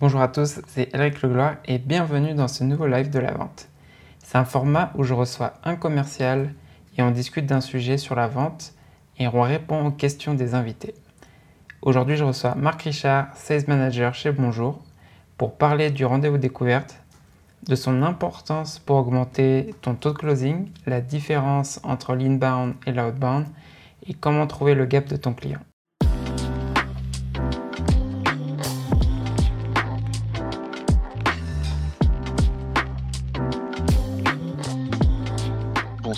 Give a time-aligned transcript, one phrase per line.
[0.00, 3.68] Bonjour à tous, c'est Eric Legloire et bienvenue dans ce nouveau live de la vente.
[4.24, 6.54] C'est un format où je reçois un commercial
[6.96, 8.72] et on discute d'un sujet sur la vente
[9.18, 10.94] et on répond aux questions des invités.
[11.82, 14.82] Aujourd'hui, je reçois Marc Richard, Sales Manager chez Bonjour,
[15.36, 17.02] pour parler du rendez-vous découverte,
[17.68, 23.44] de son importance pour augmenter ton taux de closing, la différence entre l'inbound et l'outbound
[24.06, 25.60] et comment trouver le gap de ton client.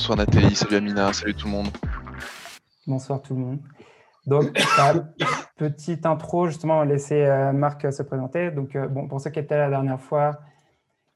[0.03, 1.69] Bonsoir Nathalie, salut Amina, salut tout le monde.
[2.89, 3.61] Bonsoir tout le monde.
[4.27, 4.51] Donc,
[5.57, 8.51] petite intro, justement, on va laisser euh, Marc se présenter.
[8.51, 10.41] Donc, euh, bon, pour ceux qui étaient là la dernière fois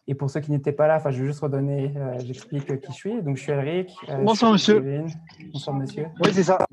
[0.06, 2.96] et pour ceux qui n'étaient pas là, je vais juste redonner, euh, j'explique qui je
[2.96, 3.20] suis.
[3.24, 3.90] Donc, je suis Eric.
[4.22, 5.04] Bonsoir, monsieur.
[5.52, 6.06] Bonsoir, monsieur.
[6.20, 6.58] Oui, c'est ça.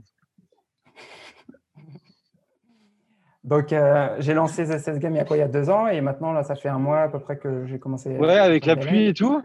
[3.44, 3.73] Donc,
[4.20, 6.31] j'ai lancé CS Game il y a quoi Il y a deux ans et maintenant,
[6.31, 8.16] là, ça fait un mois à peu près que j'ai commencé.
[8.20, 9.41] Ouais, avec la pluie et tout.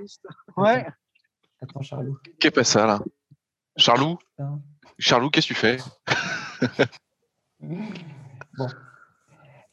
[0.58, 0.86] Ouais.
[1.60, 2.16] Attends, Charlot.
[2.38, 3.00] Qu'est-ce que ça là?
[3.76, 4.18] Charlot?
[4.98, 5.78] Charlot, qu'est-ce que tu fais?
[7.60, 8.66] Bon.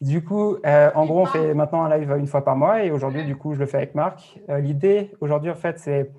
[0.01, 2.91] Du coup, euh, en gros, on fait maintenant un live une fois par mois et
[2.91, 4.39] aujourd'hui, du coup, je le fais avec Marc.
[4.49, 6.11] Euh, l'idée aujourd'hui, en fait, c'est.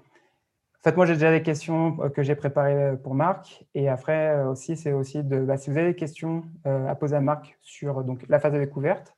[0.80, 3.64] En fait, moi, j'ai déjà des questions euh, que j'ai préparées pour Marc.
[3.74, 5.40] Et après, aussi, c'est aussi de.
[5.40, 8.58] Bah, si vous avez des questions à poser à Marc sur donc, la phase de
[8.58, 9.14] découverte,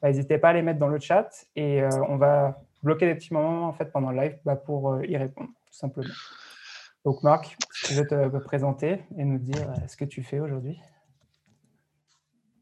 [0.00, 3.34] bah, n'hésitez pas à les mettre dans le chat et on va bloquer des petits
[3.34, 6.14] moments en fait, pendant le live bah, pour y répondre tout simplement.
[7.04, 10.78] Donc Marc, tu veux te présenter et nous dire euh, ce que tu fais aujourd'hui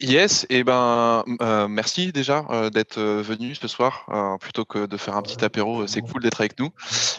[0.00, 4.06] Yes, et eh ben euh, merci déjà euh, d'être venu ce soir
[4.40, 5.88] plutôt que de faire un petit apéro.
[5.88, 6.70] C'est cool d'être avec nous.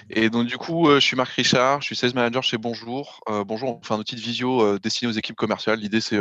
[0.10, 3.20] Et donc du coup, je suis Marc Richard, je suis sales manager chez Bonjour.
[3.46, 5.80] Bonjour, on fait un outil de visio destiné aux équipes commerciales.
[5.80, 6.20] L'idée c'est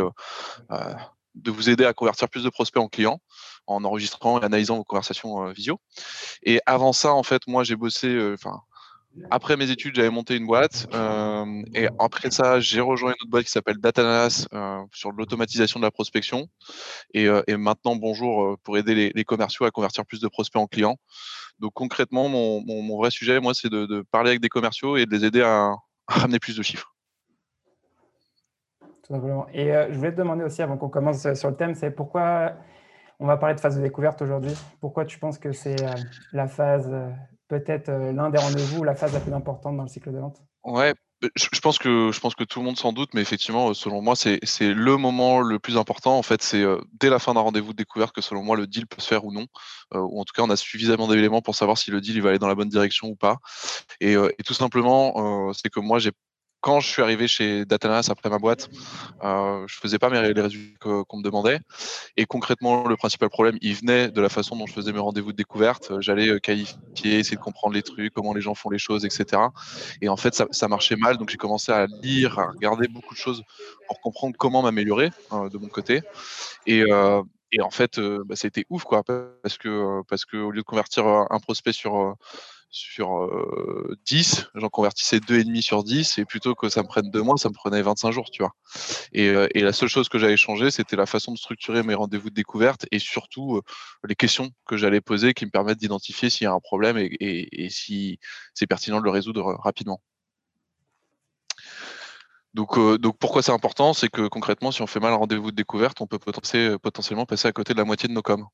[1.36, 3.20] de vous aider à convertir plus de prospects en clients
[3.68, 5.78] en enregistrant et analysant vos conversations visio.
[6.42, 8.62] Et avant ça, en fait, moi j'ai bossé, enfin
[9.30, 10.86] après mes études, j'avais monté une boîte.
[10.94, 15.80] Euh, et après ça, j'ai rejoint une autre boîte qui s'appelle Datanas euh, sur l'automatisation
[15.80, 16.48] de la prospection.
[17.14, 20.96] Et, euh, maintenant, bonjour, pour aider les, commerciaux à convertir plus de prospects en clients.
[21.58, 25.24] Donc concrètement, mon, vrai sujet, moi, c'est de, parler avec des commerciaux et de les
[25.24, 25.74] aider à,
[26.06, 26.94] ramener plus de chiffres.
[28.80, 29.46] Tout simplement.
[29.52, 32.54] Et je voulais te demander aussi, avant qu'on commence sur le thème, c'est pourquoi
[33.18, 34.54] on va parler de phase de découverte aujourd'hui?
[34.80, 35.76] Pourquoi tu penses que c'est
[36.32, 36.90] la phase
[37.48, 40.42] peut-être euh, l'un des rendez-vous, la phase la plus importante dans le cycle de vente
[40.64, 40.94] Ouais,
[41.34, 44.14] je pense que je pense que tout le monde s'en doute, mais effectivement, selon moi,
[44.16, 46.18] c'est le moment le plus important.
[46.18, 48.66] En fait, c'est euh, dès la fin d'un rendez-vous de découverte que selon moi le
[48.66, 49.46] deal peut se faire ou non,
[49.94, 52.22] euh, ou en tout cas on a suffisamment d'éléments pour savoir si le deal il
[52.22, 53.38] va aller dans la bonne direction ou pas.
[54.00, 56.12] Et tout simplement, c'est que moi j'ai
[56.60, 58.68] quand je suis arrivé chez Datanas après ma boîte,
[59.22, 61.60] euh, je faisais pas mes, les résultats qu'on me demandait.
[62.16, 65.32] Et concrètement, le principal problème, il venait de la façon dont je faisais mes rendez-vous
[65.32, 65.92] de découverte.
[66.00, 69.42] J'allais euh, qualifier, essayer de comprendre les trucs, comment les gens font les choses, etc.
[70.02, 71.16] Et en fait, ça, marchait mal.
[71.16, 73.42] Donc, j'ai commencé à lire, à regarder beaucoup de choses
[73.86, 76.02] pour comprendre comment m'améliorer euh, de mon côté.
[76.66, 77.22] Et, euh,
[77.60, 80.66] en fait, euh, bah, été ouf, quoi, parce que, euh, parce que au lieu de
[80.66, 82.16] convertir un prospect sur
[82.70, 83.30] sur
[84.04, 87.48] 10, j'en convertissais 2,5 sur 10, et plutôt que ça me prenne deux mois, ça
[87.48, 88.52] me prenait 25 jours, tu vois.
[89.12, 92.34] Et, la seule chose que j'avais changé, c'était la façon de structurer mes rendez-vous de
[92.34, 93.60] découverte et surtout
[94.04, 97.68] les questions que j'allais poser qui me permettent d'identifier s'il y a un problème et,
[97.70, 98.18] si
[98.54, 100.00] c'est pertinent de le résoudre rapidement.
[102.54, 103.92] Donc, donc pourquoi c'est important?
[103.92, 107.48] C'est que concrètement, si on fait mal un rendez-vous de découverte, on peut potentiellement passer
[107.48, 108.46] à côté de la moitié de nos coms,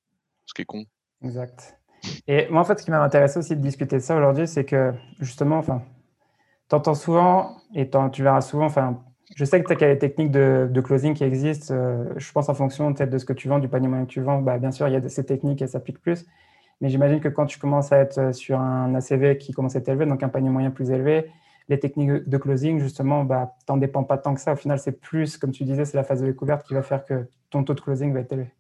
[0.47, 0.85] ce qui est con.
[1.23, 1.79] Exact.
[2.27, 4.65] Et moi, en fait, ce qui m'a intéressé aussi de discuter de ça aujourd'hui, c'est
[4.65, 5.83] que justement, enfin,
[6.69, 9.01] tu entends souvent et tu verras souvent, enfin,
[9.37, 11.75] je sais que tu as les techniques de, closing qui existent.
[11.75, 14.11] Euh, je pense en fonction peut-être de ce que tu vends, du panier moyen que
[14.11, 16.27] tu vends, bah, bien sûr, il y a ces techniques ça s'appliquent plus.
[16.81, 19.89] Mais j'imagine que quand tu commences à être sur un ACV qui commence à être
[19.89, 21.31] élevé, donc un panier moyen plus élevé,
[21.69, 24.53] les techniques de closing, justement, bah, tu n'en dépends pas tant que ça.
[24.53, 27.05] Au final, c'est plus, comme tu disais, c'est la phase de découverte qui va faire
[27.05, 28.51] que ton taux de closing va être élevé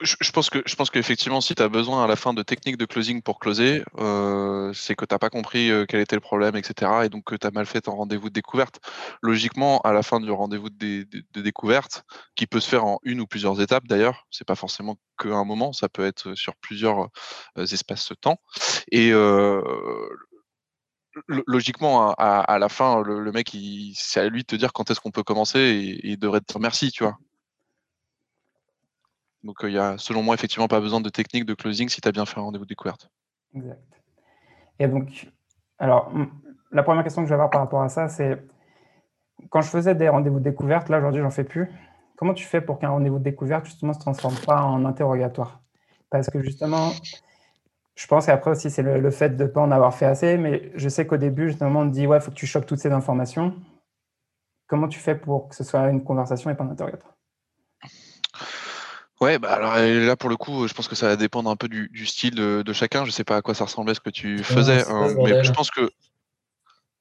[0.00, 2.76] je, pense que je pense qu'effectivement, si tu as besoin à la fin de techniques
[2.76, 6.20] de closing pour closer, euh, c'est que tu n'as pas compris euh, quel était le
[6.20, 7.02] problème, etc.
[7.04, 8.80] Et donc que tu as mal fait ton rendez-vous de découverte.
[9.22, 11.06] Logiquement, à la fin du rendez-vous de,
[11.40, 12.04] découverte,
[12.34, 15.72] qui peut se faire en une ou plusieurs étapes d'ailleurs, c'est pas forcément qu'un moment,
[15.72, 17.08] ça peut être sur plusieurs
[17.58, 18.40] euh, espaces de temps.
[18.90, 19.12] Et
[21.46, 23.54] logiquement, à, la fin, le, mec,
[23.94, 26.52] c'est à lui de te dire quand est-ce qu'on peut commencer et, il devrait te
[26.52, 27.16] dire merci, tu vois.
[29.42, 32.08] Donc, il n'y a, selon moi, effectivement, pas besoin de technique de closing si tu
[32.08, 33.10] as bien fait un rendez-vous de découverte.
[33.54, 33.80] Exact.
[34.78, 35.28] Et donc,
[35.78, 36.12] alors,
[36.70, 38.42] la première question que je vais avoir par rapport à ça, c'est
[39.48, 41.70] quand je faisais des rendez-vous de découverte, là, aujourd'hui, j'en fais plus.
[42.16, 45.62] Comment tu fais pour qu'un rendez-vous de découverte, justement, se transforme pas en interrogatoire?
[46.10, 46.90] Parce que justement,
[47.94, 50.70] je pense qu'après aussi, c'est le, fait de ne pas en avoir fait assez, mais
[50.74, 52.80] je sais qu'au début, justement, on te dit, ouais, il faut que tu chopes toutes
[52.80, 53.54] ces informations.
[54.66, 57.16] Comment tu fais pour que ce soit une conversation et pas un interrogatoire?
[59.20, 61.68] Ouais, bah alors là pour le coup, je pense que ça va dépendre un peu
[61.68, 63.04] du, style de, chacun.
[63.04, 65.70] Je sais pas à quoi ça ressemblait ce que tu faisais, hein, mais je pense
[65.70, 65.90] que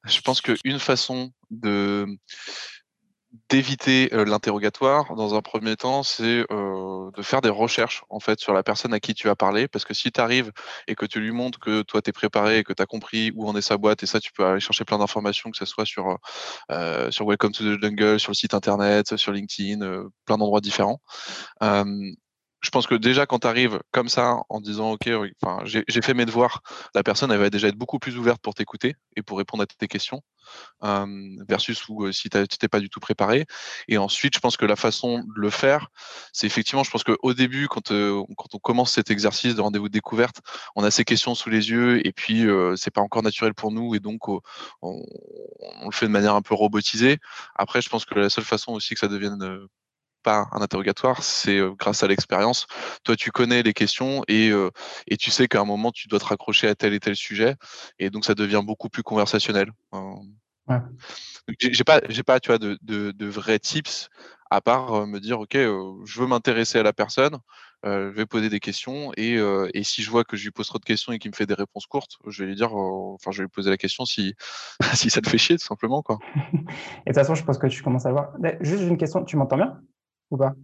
[0.06, 2.06] je pense qu'une façon de
[3.50, 8.64] d'éviter l'interrogatoire dans un premier temps, c'est de faire des recherches en fait sur la
[8.64, 9.68] personne à qui tu as parlé.
[9.68, 10.52] Parce que si tu arrives
[10.88, 13.32] et que tu lui montres que toi tu es préparé et que tu as compris
[13.36, 15.66] où en est sa boîte, et ça tu peux aller chercher plein d'informations, que ce
[15.66, 16.18] soit sur,
[17.12, 19.80] sur Welcome to the Jungle, sur le site internet, sur LinkedIn,
[20.26, 21.00] plein d'endroits différents
[22.62, 25.10] je pense que déjà quand tu arrives comme ça en disant ok
[25.66, 26.62] j'ai fait mes devoirs
[26.94, 29.66] la personne elle va déjà être beaucoup plus ouverte pour t'écouter et pour répondre à
[29.66, 30.22] tes questions
[31.48, 33.46] versus où si tu n'étais pas du tout préparé.
[33.88, 35.90] Et ensuite je pense que la façon de le faire
[36.34, 39.94] c'est effectivement je pense qu'au début quand, quand on commence cet exercice de rendez-vous de
[39.94, 40.42] découverte
[40.76, 42.46] on a ces questions sous les yeux et puis
[42.76, 44.42] c'est pas encore naturel pour nous et donc on,
[44.82, 45.02] on,
[45.86, 47.20] le fait de manière un peu robotisée.
[47.56, 49.38] Après je pense que la seule façon aussi que ça devienne
[50.24, 52.68] pas un interrogatoire, c'est grâce à l'expérience.
[53.04, 54.52] Toi, tu connais les questions et,
[55.08, 57.56] et tu sais qu'à un moment, tu dois te raccrocher à tel et tel sujet.
[58.00, 59.72] Et donc, ça devient beaucoup plus conversationnel.
[60.70, 60.78] Ouais.
[61.60, 64.10] J'ai pas, j'ai pas, tu vois, de, de, vrais tips
[64.52, 67.38] à part me dire, OK, je veux m'intéresser à la personne,
[67.84, 69.36] je vais poser des questions et,
[69.74, 71.46] et, si je vois que je lui pose trop de questions et qu'il me fait
[71.46, 74.36] des réponses courtes, je vais lui dire, enfin, je vais lui poser la question si,
[74.94, 76.18] si ça te fait chier, tout simplement, quoi.
[76.36, 76.64] et de
[77.06, 78.34] toute façon, je pense que tu commences à voir.
[78.62, 79.80] Juste une question, tu m'entends bien?
[80.32, 80.56] Ou pas?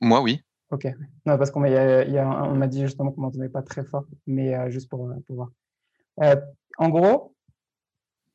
[0.00, 0.42] Moi, oui.
[0.70, 0.84] Ok.
[1.24, 5.08] Non, parce qu'on m'a dit justement qu'on m'entendait pas très fort, mais euh, juste pour,
[5.08, 5.50] euh, pour voir.
[6.22, 6.36] Euh,
[6.78, 7.34] en gros,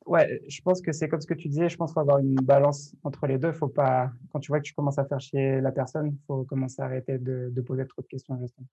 [0.06, 2.18] ouais, je pense que c'est comme ce que tu disais, je pense qu'il faut avoir
[2.18, 3.52] une balance entre les deux.
[3.52, 6.44] Faut pas, quand tu vois que tu commences à faire chier la personne, il faut
[6.44, 8.38] commencer à arrêter de, poser trop de questions.
[8.40, 8.66] Justement.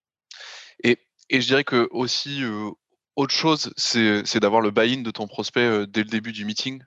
[0.84, 0.98] Et,
[1.30, 2.44] et je dirais que aussi,
[3.18, 6.82] autre chose, c'est d'avoir le buy-in de ton prospect dès le début du meeting.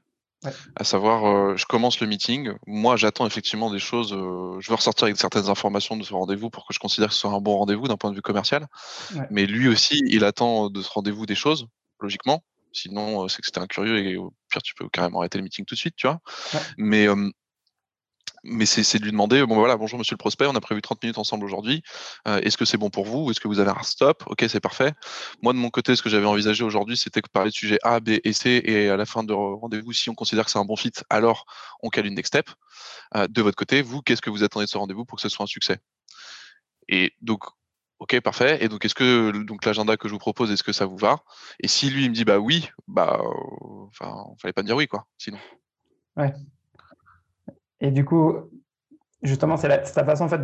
[0.76, 2.52] À savoir, euh, je commence le meeting.
[2.66, 4.12] Moi, j'attends effectivement des choses.
[4.12, 7.14] Euh, je veux ressortir avec certaines informations de ce rendez-vous pour que je considère que
[7.14, 8.66] ce soit un bon rendez-vous d'un point de vue commercial.
[9.30, 11.66] Mais lui aussi, il attend de ce rendez-vous des choses,
[12.00, 12.42] logiquement.
[12.72, 15.64] Sinon, euh, c'est que c'était incurieux et au pire, tu peux carrément arrêter le meeting
[15.64, 16.20] tout de suite, tu vois.
[16.76, 17.06] Mais
[18.44, 21.02] mais c'est de lui demander bon voilà bonjour monsieur le prospect on a prévu 30
[21.02, 21.82] minutes ensemble aujourd'hui
[22.26, 24.24] euh, est-ce que c'est bon pour vous est-ce que vous avez un stop?
[24.26, 24.92] Ok c'est parfait
[25.42, 28.00] moi de mon côté ce que j'avais envisagé aujourd'hui c'était de parler de sujets A
[28.00, 30.64] B et C et à la fin de rendez-vous si on considère que c'est un
[30.64, 31.46] bon fit alors
[31.82, 32.50] on cale une next step
[33.14, 35.28] euh, de votre côté vous qu'est-ce que vous attendez de ce rendez-vous pour que ce
[35.28, 35.78] soit un succès?
[36.88, 37.44] Et donc
[38.02, 38.58] Ok, parfait.
[38.64, 39.32] Et donc, est-ce que
[39.64, 41.22] l'agenda que je vous propose, est-ce que ça vous va?
[41.60, 44.74] Et si lui il me dit bah oui, bah, euh, enfin, fallait pas me dire
[44.74, 45.38] oui quoi, sinon.
[46.16, 46.32] Ouais.
[47.82, 48.34] Et du coup,
[49.22, 50.40] justement, c'est la, façon en fait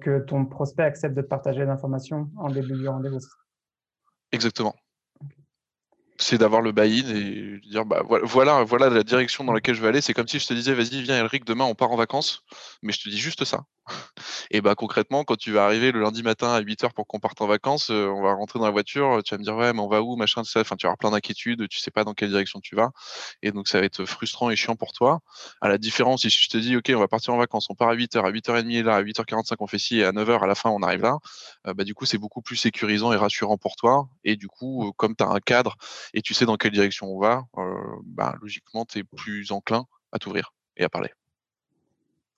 [0.00, 3.20] que ton prospect accepte de te partager l'information en début du rendez-vous.
[4.32, 4.74] Exactement
[6.20, 9.88] c'est d'avoir le buy-in et dire bah voilà, voilà la direction dans laquelle je vais
[9.88, 10.00] aller.
[10.00, 12.42] C'est comme si je te disais vas-y viens Elric demain on part en vacances,
[12.82, 13.64] mais je te dis juste ça.
[14.50, 17.40] Et bah concrètement quand tu vas arriver le lundi matin à 8h pour qu'on parte
[17.40, 19.80] en vacances, euh, on va rentrer dans la voiture, tu vas me dire ouais mais
[19.80, 20.60] on va où machin ça.
[20.60, 22.90] Enfin tu avoir plein d'inquiétudes, tu sais pas dans quelle direction tu vas
[23.42, 25.20] et donc ça va être frustrant et chiant pour toi.
[25.60, 27.88] À la différence si je te dis ok on va partir en vacances, on part
[27.88, 30.54] à 8h, à 8h30 là, à 8h45 on fait ci et à 9h à la
[30.54, 31.18] fin on arrive là,
[31.66, 34.88] euh, bah du coup c'est beaucoup plus sécurisant et rassurant pour toi et du coup
[34.88, 35.76] euh, comme tu as un cadre
[36.14, 37.74] et tu sais dans quelle direction on va, euh,
[38.04, 41.10] bah, logiquement, tu es plus enclin à t'ouvrir et à parler.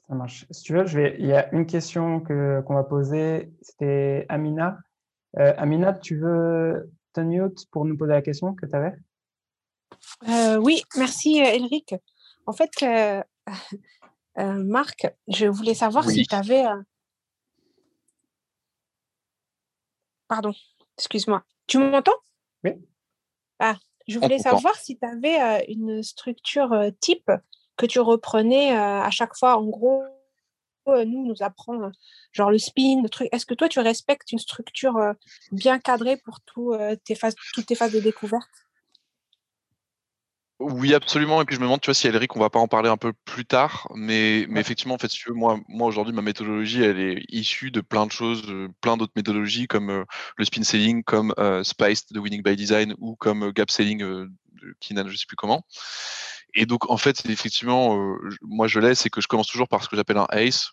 [0.09, 0.47] Ça marche.
[0.51, 1.17] Si tu veux, je vais...
[1.19, 3.53] il y a une question qu'on va poser.
[3.63, 4.79] C'était Amina.
[5.39, 8.95] Euh, Amina, tu veux te mute pour nous poser la question que tu avais?
[10.29, 11.95] Euh, Oui, merci Elric.
[12.47, 12.71] En fait,
[14.37, 16.65] Marc, je voulais savoir si tu avais...
[20.29, 20.53] Pardon,
[20.97, 21.45] excuse-moi.
[21.67, 22.13] Tu m'entends?
[22.65, 22.73] Oui.
[23.65, 23.79] Ah,
[24.09, 27.31] je voulais savoir si tu avais euh, une structure euh, type
[27.77, 29.57] que tu reprenais euh, à chaque fois.
[29.57, 30.03] En gros,
[30.89, 31.93] nous, nous apprend
[32.33, 33.29] genre le spin, le truc.
[33.31, 35.15] Est-ce que toi, tu respectes une structure
[35.53, 36.41] bien cadrée pour
[37.05, 38.51] tes phases, toutes tes phases de découverte?
[40.63, 41.43] Oui, absolument.
[41.43, 42.97] Et puis je me demande, tu vois, si Elric, on va pas en parler un
[42.97, 46.23] peu plus tard, mais, mais effectivement, en fait, si tu veux, moi, moi aujourd'hui, ma
[46.23, 48.43] méthodologie, elle est issue de plein de choses,
[48.81, 50.05] plein d'autres méthodologies comme
[50.37, 54.31] le spin selling, comme Spice de Winning by Design ou comme Gap Selling de
[54.81, 55.65] Kinan, je sais plus comment.
[56.55, 57.97] Et donc, en fait, effectivement,
[58.43, 60.73] moi, je l'ai, c'est que je commence toujours par ce que j'appelle un ACE.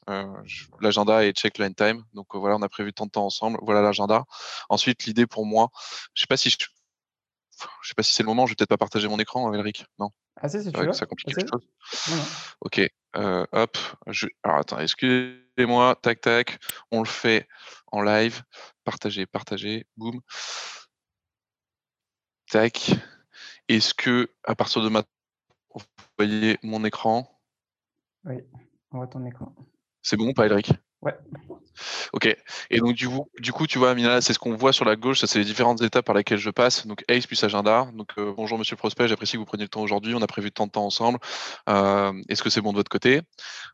[0.81, 2.03] l'agenda et check line time.
[2.13, 3.57] Donc, voilà, on a prévu tant de temps ensemble.
[3.61, 4.25] Voilà l'agenda.
[4.67, 5.69] Ensuite, l'idée pour moi,
[6.13, 6.57] je sais pas si je,
[7.81, 9.85] je sais pas si c'est le moment, je vais peut-être pas partager mon écran, Elric.
[9.97, 10.11] Non?
[10.41, 10.93] Ah si, si tu veux.
[10.93, 11.67] Ça complique quelque chose.
[12.61, 12.81] Ok.
[13.15, 13.77] Euh, hop.
[14.43, 15.95] Alors attends, excusez-moi.
[16.01, 16.59] Tac, tac.
[16.91, 17.47] On le fait
[17.91, 18.43] en live,
[18.83, 20.21] partager, partager, boum.
[22.49, 22.91] Tac.
[23.67, 25.11] Est-ce que à partir de maintenant,
[25.75, 25.83] vous
[26.17, 27.41] voyez mon écran?
[28.23, 28.35] Oui,
[28.91, 29.53] on voit ton écran.
[30.01, 30.71] C'est bon, pas Elric?
[31.01, 31.13] Ouais.
[32.11, 32.27] Ok.
[32.69, 34.97] Et donc, du coup, du coup tu vois, Mina, c'est ce qu'on voit sur la
[34.97, 35.19] gauche.
[35.19, 36.85] Ça, c'est les différentes étapes par lesquelles je passe.
[36.87, 37.89] Donc, Ace plus agenda.
[37.93, 39.07] Donc, euh, bonjour, monsieur prospect.
[39.07, 40.13] J'apprécie que vous preniez le temps aujourd'hui.
[40.13, 41.19] On a prévu tant de temps ensemble.
[41.69, 43.21] Euh, est-ce que c'est bon de votre côté?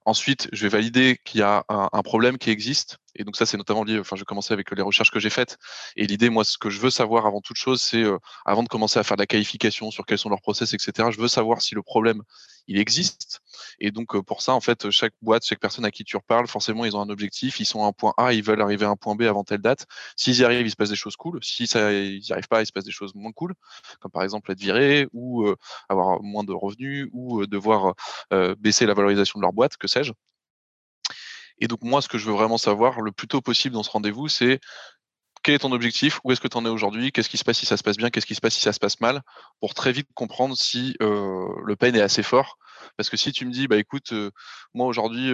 [0.06, 3.00] Ensuite, je vais valider qu'il y a un, problème qui existe.
[3.16, 4.00] Et donc, ça, c'est notamment lié.
[4.00, 5.58] Enfin, je commencer avec les recherches que j'ai faites.
[5.96, 8.04] Et l'idée, moi, ce que je veux savoir avant toute chose, c'est
[8.46, 11.20] avant de commencer à faire de la qualification sur quels sont leurs process, etc., je
[11.20, 12.22] veux savoir si le problème,
[12.68, 13.42] il existe.
[13.80, 16.84] Et donc, pour ça, en fait, chaque boîte, chaque personne à qui tu reparles, forcément,
[16.84, 17.60] ils ont un objectif.
[17.60, 19.62] Ils sont à un point A, ils veulent arriver à un point B avant telle
[19.62, 19.86] date.
[20.16, 21.40] S'ils y arrivent, il se passe des choses cool.
[21.44, 23.54] Si ils n'y arrivent pas, il se passe des choses moins cool,
[24.00, 25.48] comme par exemple être viré ou
[25.90, 27.94] avoir moins de revenus ou devoir
[28.58, 30.12] baisser la valorisation de leur boîte, que sais-je.
[31.60, 33.92] Et donc moi, ce que je veux vraiment savoir le plus tôt possible dans ce
[33.92, 34.60] rendez-vous, c'est
[35.44, 37.60] quel est ton objectif Où est-ce que tu en es aujourd'hui Qu'est-ce qui se passe
[37.60, 39.22] si ça se passe bien Qu'est-ce qui se passe si ça se passe mal
[39.60, 42.58] Pour très vite comprendre si le pain est assez fort.
[42.98, 44.12] Parce que si tu me dis, bah écoute,
[44.74, 45.32] moi aujourd'hui,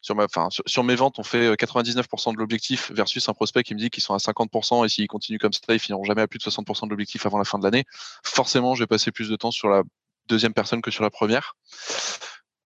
[0.00, 0.26] sur, ma,
[0.66, 4.02] sur, mes ventes, on fait 99% de l'objectif versus un prospect qui me dit qu'ils
[4.02, 6.86] sont à 50% et s'ils continuent comme ça, ils finiront jamais à plus de 60%
[6.86, 7.84] de l'objectif avant la fin de l'année.
[8.24, 9.82] Forcément, je vais passer plus de temps sur la
[10.28, 11.56] deuxième personne que sur la première.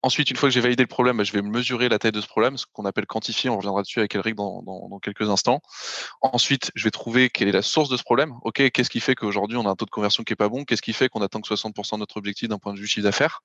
[0.02, 2.20] Ensuite, une fois que j'ai validé le problème, bah, je vais mesurer la taille de
[2.20, 3.50] ce problème, ce qu'on appelle quantifier.
[3.50, 5.60] On reviendra dessus avec Elric dans, dans, quelques instants.
[6.22, 8.34] Ensuite, je vais trouver quelle est la source de ce problème.
[8.42, 10.64] OK, qu'est-ce qui fait qu'aujourd'hui on a un taux de conversion qui est pas bon?
[10.64, 13.04] Qu'est-ce qui fait qu'on attend que 60% de notre objectif d'un point de vue chiffre
[13.04, 13.42] d'affaires?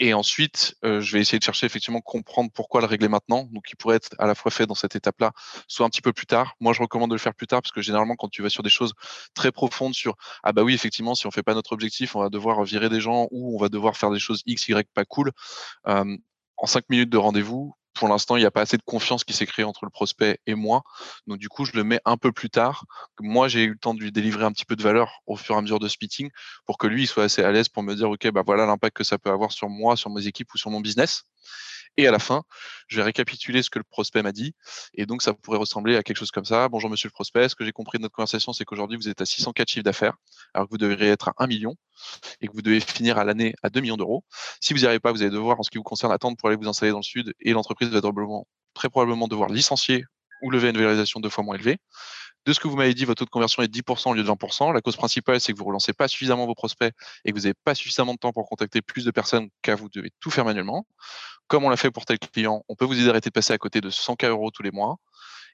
[0.00, 3.48] Et ensuite, je vais essayer de chercher effectivement comprendre pourquoi le régler maintenant.
[3.52, 5.32] Donc, il pourrait être à la fois fait dans cette étape-là,
[5.68, 6.54] soit un petit peu plus tard.
[6.60, 8.62] Moi, je recommande de le faire plus tard parce que généralement, quand tu vas sur
[8.62, 8.94] des choses
[9.34, 12.28] très profondes sur ah bah oui, effectivement, si on fait pas notre objectif, on va
[12.28, 15.32] devoir virer des gens ou on va devoir faire des choses X, Y pas cool.
[15.84, 19.32] en cinq minutes de rendez-vous, pour l'instant, il n'y a pas assez de confiance qui
[19.32, 20.82] s'est créée entre le prospect et moi.
[21.26, 22.84] Donc, du coup, je le mets un peu plus tard.
[23.20, 25.54] Moi, j'ai eu le temps de lui délivrer un petit peu de valeur au fur
[25.54, 25.96] et à mesure de ce
[26.66, 28.96] pour que lui il soit assez à l'aise pour me dire, OK, bah voilà l'impact
[28.96, 31.24] que ça peut avoir sur moi, sur mes équipes ou sur mon business.
[31.96, 32.42] Et à la fin,
[32.88, 34.54] je vais récapituler ce que le prospect m'a dit.
[34.94, 36.68] Et donc, ça pourrait ressembler à quelque chose comme ça.
[36.68, 37.48] Bonjour, monsieur le prospect.
[37.48, 40.14] Ce que j'ai compris de notre conversation, c'est qu'aujourd'hui, vous êtes à 604 chiffres d'affaires,
[40.52, 41.74] alors que vous devriez être à 1 million
[42.42, 44.24] et que vous devez finir à l'année à 2 millions d'euros.
[44.60, 46.48] Si vous n'y arrivez pas, vous allez devoir, en ce qui vous concerne, attendre pour
[46.48, 48.00] aller vous installer dans le sud et l'entreprise va
[48.74, 50.04] très probablement devoir licencier
[50.42, 51.78] ou lever une valorisation deux fois moins élevée.
[52.44, 54.28] De ce que vous m'avez dit, votre taux de conversion est 10% au lieu de
[54.28, 54.72] 20%.
[54.72, 57.42] La cause principale, c'est que vous ne relancez pas suffisamment vos prospects et que vous
[57.42, 60.44] n'avez pas suffisamment de temps pour contacter plus de personnes car vous devez tout faire
[60.44, 60.86] manuellement.
[61.48, 63.52] Comme on l'a fait pour tel client, on peut vous aider à arrêter de passer
[63.52, 64.96] à côté de 100K euros tous les mois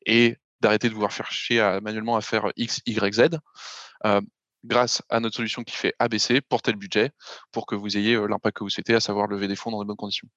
[0.06, 3.38] et d'arrêter de vous faire chier à, manuellement à faire X, Y, Z.
[4.04, 4.20] Euh,
[4.64, 7.11] grâce à notre solution qui fait ABC pour tel budget
[7.50, 9.80] pour que vous ayez euh, l'impact que vous souhaitez, à savoir lever des fonds dans
[9.80, 10.28] de bonnes conditions.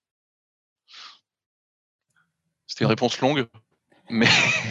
[2.67, 3.47] C'était une réponse longue,
[4.09, 4.27] mais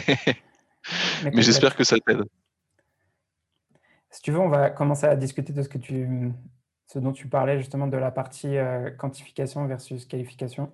[1.23, 2.23] Mais, j'espère que ça t'aide.
[4.09, 6.31] Si tu veux, on va commencer à discuter de ce, que tu,
[6.87, 10.71] ce dont tu parlais justement de la partie euh, quantification versus qualification.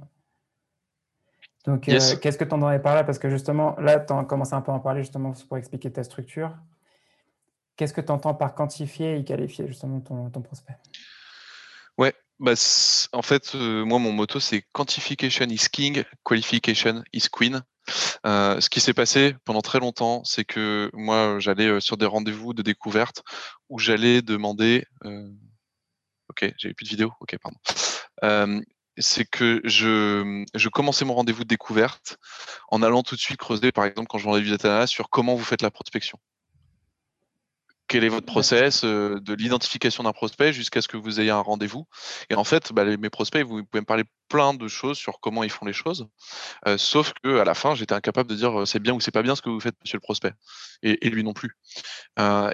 [1.65, 3.03] Donc, euh, qu'est-ce que tu entendais par là?
[3.03, 5.91] Parce que justement, là, tu as commencé un peu à en parler justement pour expliquer
[5.91, 6.55] ta structure.
[7.75, 10.75] Qu'est-ce que tu entends par quantifier et qualifier justement ton, ton prospect?
[11.97, 12.53] Ouais, bah,
[13.13, 17.61] en fait, euh, moi, mon motto, c'est quantification is king, qualification is queen.
[18.25, 22.53] Euh, ce qui s'est passé pendant très longtemps, c'est que moi, j'allais sur des rendez-vous
[22.53, 23.23] de découverte
[23.69, 24.85] où j'allais demander.
[26.31, 27.11] Ok, j'avais plus de vidéo.
[27.19, 28.61] Ok, pardon.
[28.97, 32.17] C'est que je, je, commençais mon rendez-vous de découverte
[32.69, 35.35] en allant tout de suite creuser, par exemple, quand je vendais du data sur comment
[35.35, 36.19] vous faites la prospection
[37.91, 41.87] quel est votre process de l'identification d'un prospect jusqu'à ce que vous ayez un rendez-vous.
[42.29, 45.43] Et en fait, bah, mes prospects, vous pouvez me parler plein de choses sur comment
[45.43, 46.07] ils font les choses,
[46.77, 49.35] sauf que à la fin, j'étais incapable de dire c'est bien ou c'est pas bien
[49.35, 50.31] ce que vous faites, monsieur le prospect,
[50.83, 51.57] et, lui non plus.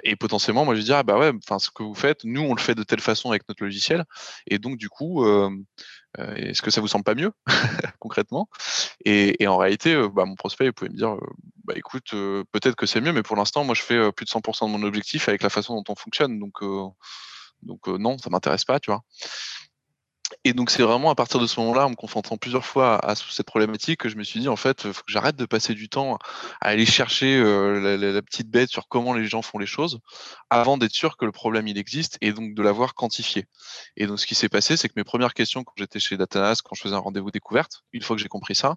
[0.02, 2.54] et potentiellement, moi, je dis ah bah ouais, enfin ce que vous faites, nous on
[2.54, 4.04] le fait de telle façon avec notre logiciel,
[4.48, 5.24] et donc du coup,
[6.16, 7.32] est-ce que ça vous semble pas mieux
[8.00, 8.48] concrètement?
[9.04, 11.16] Et, en réalité, bah, mon prospect, il pouvait me dire
[11.64, 14.66] bah écoute, peut-être que c'est mieux, mais pour l'instant, moi je fais plus de 100%
[14.66, 16.62] de mon objectif avec la façon dont on fonctionne, donc
[17.86, 18.78] non, ça m'intéresse pas.
[20.44, 23.14] Et donc c'est vraiment à partir de ce moment-là, en me confrontant plusieurs fois à,
[23.14, 25.88] cette problématique, que je me suis dit en fait, faut que j'arrête de passer du
[25.88, 26.18] temps
[26.60, 30.00] à aller chercher la, petite bête sur comment les gens font les choses,
[30.50, 33.46] avant d'être sûr que le problème il existe et donc de l'avoir quantifié.
[33.96, 36.60] Et donc ce qui s'est passé, c'est que mes premières questions quand j'étais chez Datanas,
[36.64, 38.76] quand je faisais un rendez-vous découverte, une fois que j'ai compris ça,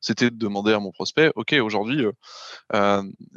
[0.00, 2.04] c'était de demander à mon prospect, ok aujourd'hui,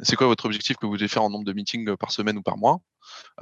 [0.02, 2.42] c'est quoi votre objectif que vous devez faire en nombre de meetings par semaine ou
[2.42, 2.80] par mois?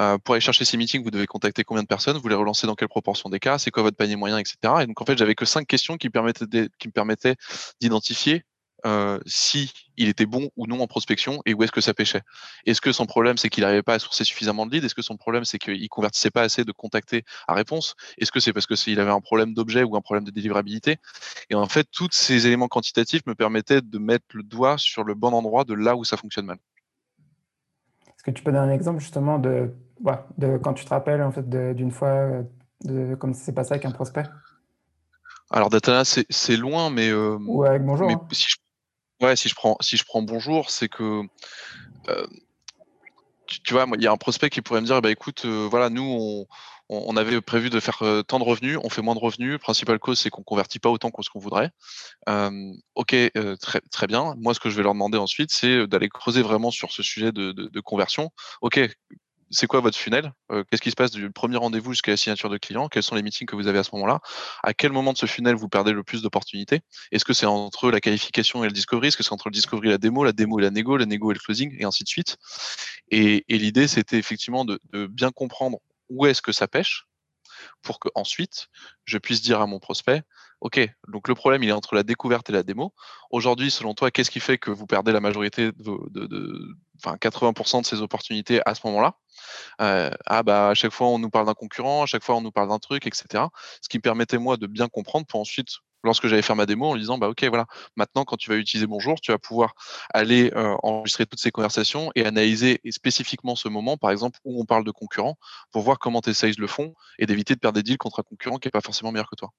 [0.01, 2.67] Euh, pour aller chercher ces meetings, vous devez contacter combien de personnes, vous les relancez
[2.67, 4.57] dans quelle proportion des cas, c'est quoi votre panier moyen, etc.
[4.83, 7.37] Et donc en fait, j'avais que cinq questions qui, me permettaient
[7.81, 8.45] d'identifier
[8.85, 12.23] euh, si il était bon ou non en prospection et où est-ce que ça pêchait.
[12.67, 14.85] Est-ce que son problème c'est qu'il n'arrivait pas à sourcer suffisamment de leads?
[14.85, 17.95] Est-ce que son problème c'est qu'il convertissait pas assez de contactés à réponse?
[18.19, 20.97] Est-ce que c'est parce qu'il avait un problème d'objet ou un problème de délivrabilité?
[21.51, 25.15] Et en fait, tous ces éléments quantitatifs me permettaient de mettre le doigt sur le
[25.15, 26.59] bon endroit de là où ça fonctionne mal.
[28.23, 29.75] Est-ce que tu peux donner un exemple justement de,
[30.39, 32.29] de quand tu te rappelles en fait d'une fois
[32.85, 34.23] de comme ça s'est passé avec un prospect?
[35.51, 38.07] Alors Datana, c'est loin, mais, euh, ouais, avec bonjour.
[38.07, 38.29] Mais hein.
[38.31, 41.23] si je, ouais, si je prends si je prends bonjour, c'est que
[42.09, 42.27] euh,
[43.47, 45.91] tu, vois, il y a un prospect qui pourrait me dire, bah écoute, euh, voilà,
[45.91, 46.47] nous on,
[46.93, 49.59] on, avait prévu de faire tant de revenus, on fait moins de revenus.
[49.59, 51.71] Principale cause, c'est qu'on convertit pas autant qu'on ce qu'on voudrait.
[52.95, 53.17] ok,
[53.61, 54.35] très, très bien.
[54.39, 57.33] Moi, ce que je vais leur demander ensuite, c'est d'aller creuser vraiment sur ce sujet
[57.33, 58.31] de, conversion.
[58.61, 58.79] Ok,
[59.53, 60.33] c'est quoi votre funnel?
[60.51, 62.89] Euh, Qu'est-ce qui se passe du premier rendez-vous jusqu'à la signature de client?
[62.89, 64.21] Quels sont les meetings que vous avez à ce moment-là?
[64.63, 66.81] À quel moment de ce funnel vous perdez le plus d'opportunités?
[67.13, 69.09] Est-ce que c'est entre la qualification et le discovery?
[69.09, 71.05] Est-ce que c'est entre le discovery et la démo, la démo et la négo, la
[71.05, 72.39] négo et le closing, et ainsi de suite?
[73.11, 75.79] Et, l'idée, c'était effectivement de, bien comprendre
[76.13, 77.07] où est-ce que ça pêche
[77.83, 78.69] pour que ensuite
[79.05, 80.23] je puisse dire à mon prospect
[80.61, 80.79] Ok,
[81.09, 82.95] donc le problème il est entre la découverte et la démo.
[83.33, 87.87] Aujourd'hui, selon toi, qu'est-ce qui fait que vous perdez la majorité de, enfin 80% de
[87.87, 89.17] ces opportunités à ce moment-là?
[89.81, 92.43] Euh, Ah bah à chaque fois on nous parle d'un concurrent, à chaque fois on
[92.43, 93.45] nous parle d'un truc, etc.
[93.81, 95.69] Ce qui me permettait moi de bien comprendre pour ensuite
[96.05, 97.67] lorsque j'allais faire ma démo en lui disant bah ok voilà
[97.97, 99.75] maintenant quand tu vas utiliser bonjour tu vas pouvoir
[100.13, 104.65] aller euh, enregistrer toutes ces conversations et analyser spécifiquement ce moment par exemple où on
[104.65, 105.37] parle de concurrents
[105.71, 108.23] pour voir comment tes sales le font et d'éviter de perdre des deals contre un
[108.23, 109.51] concurrent qui n'est pas forcément meilleur que toi.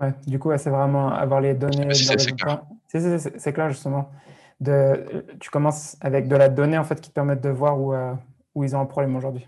[0.00, 1.92] Ouais, du coup, c'est vraiment avoir les données.
[1.94, 2.62] c'est clair.
[2.86, 4.10] C'est clair, justement.
[4.60, 7.94] De, tu commences avec de la donnée en fait, qui te permettent de voir où,
[7.94, 8.12] euh,
[8.54, 9.46] où ils ont un problème aujourd'hui.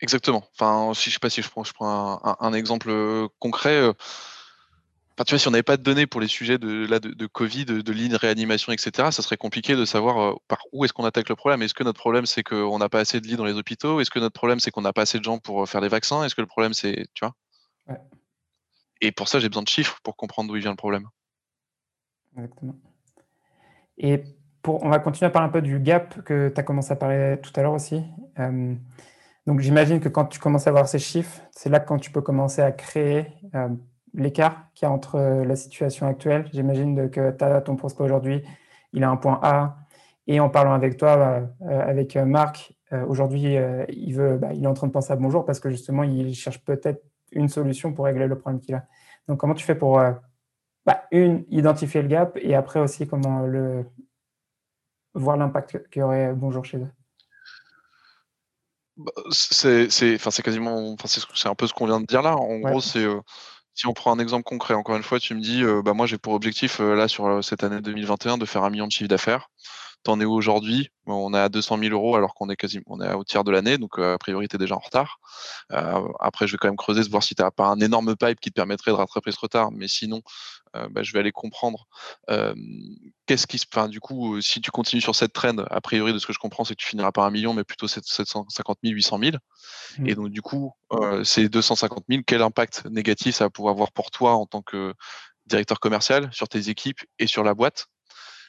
[0.00, 0.44] Exactement.
[0.54, 3.74] Enfin, si je sais pas si je prends, je prends un, exemple euh, concret.
[3.74, 3.92] Euh,
[5.14, 7.26] enfin, tu vois, si on n'avait pas de données pour les sujets de, là, de,
[7.26, 11.04] Covid, de, de ligne, réanimation, etc., ça serait compliqué de savoir par où est-ce qu'on
[11.04, 11.62] attaque le problème.
[11.62, 14.00] Est-ce que notre problème, c'est qu'on n'a pas assez de lits dans les hôpitaux?
[14.00, 16.22] Est-ce que notre problème, c'est qu'on n'a pas assez de gens pour faire les vaccins?
[16.22, 17.06] Est-ce que le problème, c'est.
[17.14, 17.34] Tu vois?
[17.88, 18.00] Ouais.
[19.00, 21.08] Et pour ça, j'ai besoin de chiffres pour comprendre d'où il vient le problème.
[22.36, 22.74] Exactement.
[23.98, 24.22] Et
[24.62, 26.96] pour, on va continuer à parler un peu du gap que tu as commencé à
[26.96, 28.02] parler tout à l'heure aussi.
[28.38, 28.74] Euh,
[29.48, 32.10] donc j'imagine que quand tu commences à voir ces chiffres, c'est là que quand tu
[32.10, 33.68] peux commencer à créer euh,
[34.12, 36.48] l'écart qu'il y a entre euh, la situation actuelle.
[36.52, 38.42] J'imagine que tu as ton prospect aujourd'hui,
[38.92, 39.78] il a un point A,
[40.26, 42.74] et en parlant avec toi, avec Marc,
[43.06, 43.56] aujourd'hui,
[43.88, 46.62] il, bah, il est en train de penser à bonjour parce que justement, il cherche
[46.62, 48.84] peut-être une solution pour régler le problème qu'il a.
[49.26, 50.12] Donc, comment tu fais pour, euh,
[50.86, 53.84] bah, une, identifier le gap et après aussi comment le
[55.14, 56.88] voir l'impact qu'il y aurait bonjour chez eux?
[56.88, 56.97] bah,
[59.30, 59.88] c'est
[60.42, 60.96] quasiment
[61.34, 62.36] c'est un peu ce qu'on vient de dire là.
[62.36, 63.20] En gros c'est euh,
[63.74, 66.06] si on prend un exemple concret encore une fois tu me dis euh, bah moi
[66.06, 69.48] j'ai pour objectif là sur cette année 2021 de faire un million de chiffre d'affaires.
[70.04, 70.90] T'en es où aujourd'hui?
[71.06, 73.50] On est à 200 000 euros alors qu'on est quasiment on est au tiers de
[73.50, 75.18] l'année, donc euh, a priori tu es déjà en retard.
[75.72, 78.38] Euh, après, je vais quand même creuser, voir si tu n'as pas un énorme pipe
[78.40, 80.20] qui te permettrait de rattraper ce retard, mais sinon, euh,
[80.74, 81.86] bah, je vais aller comprendre
[83.26, 83.66] qu'est-ce qui se.
[83.72, 86.38] Enfin, du coup, si tu continues sur cette trend, a priori, de ce que je
[86.38, 89.36] comprends, c'est que tu finiras par un million, mais plutôt 750 000, 800 000.
[90.04, 90.72] Et donc, du coup,
[91.24, 94.94] ces 250 000, quel impact négatif ça va pouvoir avoir pour toi en tant que
[95.46, 97.86] directeur commercial, sur tes équipes et sur la boîte?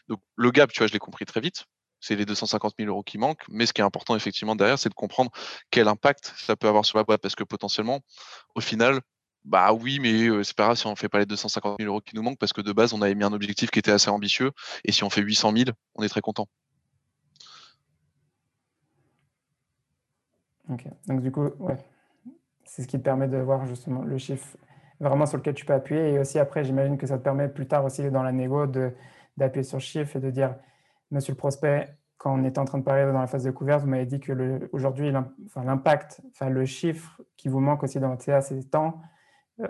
[0.08, 1.66] Donc le gap, tu vois, je l'ai compris très vite.
[2.02, 3.44] C'est les 250 000 euros qui manquent.
[3.50, 5.32] Mais ce qui est important effectivement derrière, c'est de comprendre
[5.70, 7.22] quel impact ça peut avoir sur la boîte.
[7.22, 8.00] Parce que potentiellement,
[8.56, 9.02] au final,
[9.46, 12.16] bah oui, mais c'est pas grave si on fait pas les 250 000 euros qui
[12.16, 14.52] nous manquent, parce que de base, on avait mis un objectif qui était assez ambitieux.
[14.84, 16.48] Et si on fait 800 000, on est très content.
[20.70, 20.86] Ok.
[21.08, 21.78] Donc du coup, ouais.
[22.64, 24.56] C'est ce qui te permet de voir justement le chiffre
[25.00, 26.14] vraiment sur lequel tu peux appuyer.
[26.14, 29.64] Et aussi après, j'imagine que ça te permet plus tard aussi dans la négo d'appuyer
[29.64, 30.54] sur le chiffre et de dire,
[31.10, 33.82] monsieur le prospect, quand on était en train de parler dans la phase de couverte,
[33.82, 35.12] vous m'avez dit que aujourd'hui,
[35.56, 39.02] l'impact, enfin, le chiffre qui vous manque aussi dans votre CA, c'est temps.
[39.60, 39.68] Euh,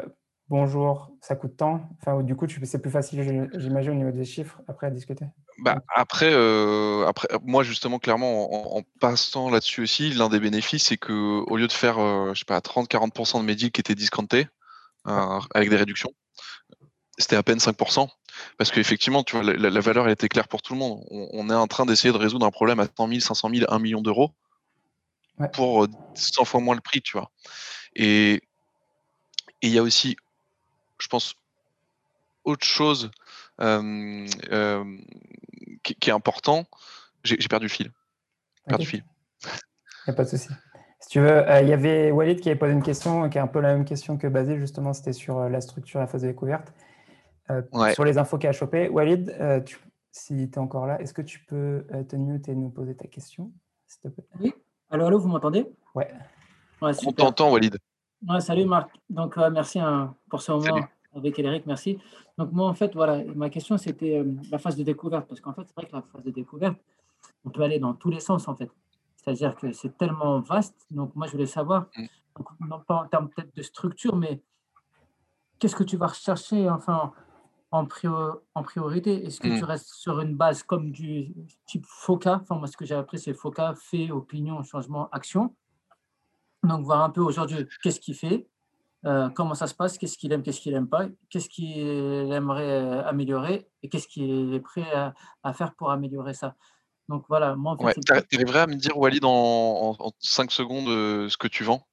[0.49, 1.89] bonjour, ça coûte tant?
[1.99, 5.25] Enfin, du coup, c'est plus facile, j'imagine, au niveau des chiffres, après à discuter?
[5.59, 10.97] Bah, après, euh, après, moi, justement, clairement, en, passant là-dessus aussi, l'un des bénéfices, c'est
[10.97, 13.95] que au lieu de faire, euh, je sais pas, 30-40% de mes deals qui étaient
[13.95, 14.47] discountés,
[15.05, 16.13] avec des réductions,
[17.17, 18.07] c'était à peine 5%.
[18.57, 21.03] Parce qu'effectivement, tu vois, la, valeur elle était claire pour tout le monde.
[21.09, 23.79] On, est en train d'essayer de résoudre un problème à 100 000, 500 000, 1
[23.79, 24.31] million d'euros
[25.53, 27.31] pour 100 euh, fois moins le prix, tu vois.
[27.95, 28.41] Et
[29.61, 30.17] il y a aussi,
[30.99, 31.35] je pense,
[32.43, 33.11] autre chose
[33.61, 34.97] euh, euh,
[35.83, 36.65] qui, est important.
[37.23, 37.91] J'ai perdu le fil.
[38.67, 39.03] Perdu fil.
[39.43, 39.49] Il
[40.09, 40.49] n'y a pas de souci.
[40.99, 43.47] Si tu veux, il y avait Walid qui avait posé une question qui est un
[43.47, 46.73] peu la même question que Basile, justement, c'était sur la structure, la phase de découverte.
[47.93, 48.89] sur les infos qu'elle a chopées.
[48.89, 49.35] Walid,
[50.11, 53.07] si tu es encore là, est-ce que tu peux te mute et nous poser ta
[53.07, 53.51] question,
[53.87, 54.25] s'il te plaît?
[54.39, 54.53] Oui.
[54.89, 55.67] Allô, allô, vous m'entendez?
[55.93, 56.11] Ouais.
[56.81, 57.77] On t'entend, Walid.
[58.27, 58.91] Ouais, salut Marc.
[59.09, 61.97] Donc, merci hein, pour ce moment avec Eric, merci.
[62.37, 65.27] Donc, moi, en fait, voilà, ma question, c'était la phase de découverte.
[65.27, 66.77] Parce qu'en fait, c'est vrai que la phase de découverte,
[67.45, 68.69] on peut aller dans tous les sens, en fait.
[69.15, 70.85] C'est-à-dire que c'est tellement vaste.
[70.91, 72.67] Donc, moi, je voulais savoir, mm.
[72.67, 74.41] non pas en termes peut-être de structure, mais
[75.57, 77.13] qu'est-ce que tu vas rechercher enfin,
[77.71, 77.87] en,
[78.53, 79.25] en priorité?
[79.25, 79.65] Est-ce que tu mm.
[79.65, 81.33] restes sur une base comme du
[81.65, 85.55] type FOCA Enfin, moi, ce que j'ai appris, c'est FOCA, fait, opinion, changement, action.
[86.63, 88.47] Donc, voir un peu aujourd'hui qu'est-ce qu'il fait,
[89.05, 91.87] euh, comment ça se passe, qu'est-ce qu'il aime, qu'est-ce qu'il n'aime pas, qu'est-ce qu'il
[92.31, 94.85] aimerait améliorer et qu'est-ce qu'il est prêt
[95.43, 96.55] à, faire pour améliorer ça.
[97.07, 97.99] Donc voilà, moi en fait.
[98.05, 101.87] tu arriverais à me dire, Walid, en, en, 5 secondes, euh, ce que tu vends?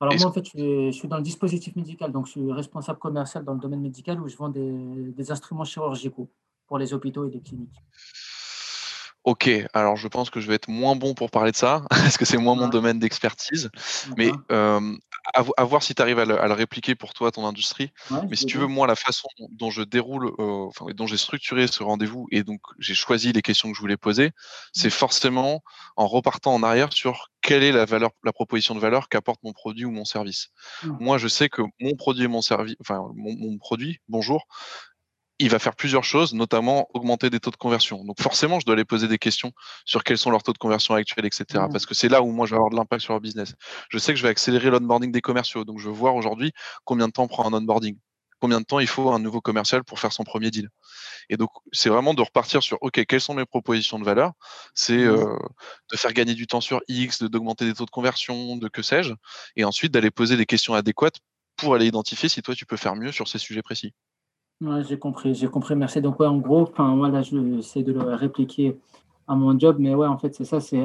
[0.00, 3.44] Alors moi en fait, je suis, dans le dispositif médical, donc je suis responsable commercial
[3.44, 6.30] dans le domaine médical où je vends des, instruments chirurgicaux
[6.66, 7.82] pour les hôpitaux et les cliniques.
[9.26, 12.16] Ok, alors je pense que je vais être moins bon pour parler de ça, parce
[12.16, 13.70] que c'est moins mon domaine d'expertise.
[14.16, 14.96] Mais euh,
[15.34, 17.90] à, voir si tu arrives à le, répliquer pour toi, ton industrie.
[18.30, 21.66] Mais si tu veux, moi, la façon dont je déroule, euh, enfin, dont j'ai structuré
[21.66, 24.30] ce rendez-vous et donc j'ai choisi les questions que je voulais poser,
[24.72, 25.64] c'est forcément
[25.96, 29.52] en repartant en arrière sur quelle est la valeur, la proposition de valeur qu'apporte mon
[29.52, 30.50] produit ou mon service.
[30.84, 30.96] Mmh.
[31.00, 34.46] Moi, je sais que mon produit et mon service, enfin, mon produit, bonjour,
[35.38, 38.04] il va faire plusieurs choses, notamment augmenter des taux de conversion.
[38.04, 39.52] Donc forcément, je dois aller poser des questions
[39.84, 41.44] sur quels sont leurs taux de conversion actuels, etc.
[41.54, 41.72] Mmh.
[41.72, 43.54] Parce que c'est là où moi je vais avoir de l'impact sur leur business.
[43.90, 45.64] Je sais que je vais accélérer l'onboarding des commerciaux.
[45.64, 46.52] Donc je veux voir aujourd'hui
[46.84, 47.98] combien de temps prend un onboarding.
[48.38, 50.68] Combien de temps il faut un nouveau commercial pour faire son premier deal.
[51.30, 54.32] Et donc, c'est vraiment de repartir sur, OK, quelles sont mes propositions de valeur?
[54.74, 55.08] C'est mmh.
[55.08, 55.38] euh,
[55.90, 59.14] de faire gagner du temps sur X, d'augmenter des taux de conversion, de que sais-je,
[59.56, 61.16] et ensuite d'aller poser des questions adéquates
[61.56, 63.94] pour aller identifier si toi, tu peux faire mieux sur ces sujets précis.
[64.62, 66.00] Ouais, j'ai compris, j'ai compris, merci.
[66.00, 68.78] Donc, ouais, en gros, voilà, j'essaie de le répliquer
[69.28, 70.82] à mon job, mais ouais, en fait, c'est ça, c'est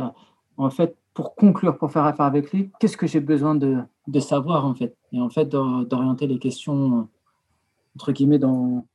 [0.57, 4.19] en fait, pour conclure, pour faire affaire avec lui, qu'est-ce que j'ai besoin de, de,
[4.19, 7.07] savoir, en fait, et en fait, d'orienter les questions,
[7.95, 8.85] entre guillemets, dans,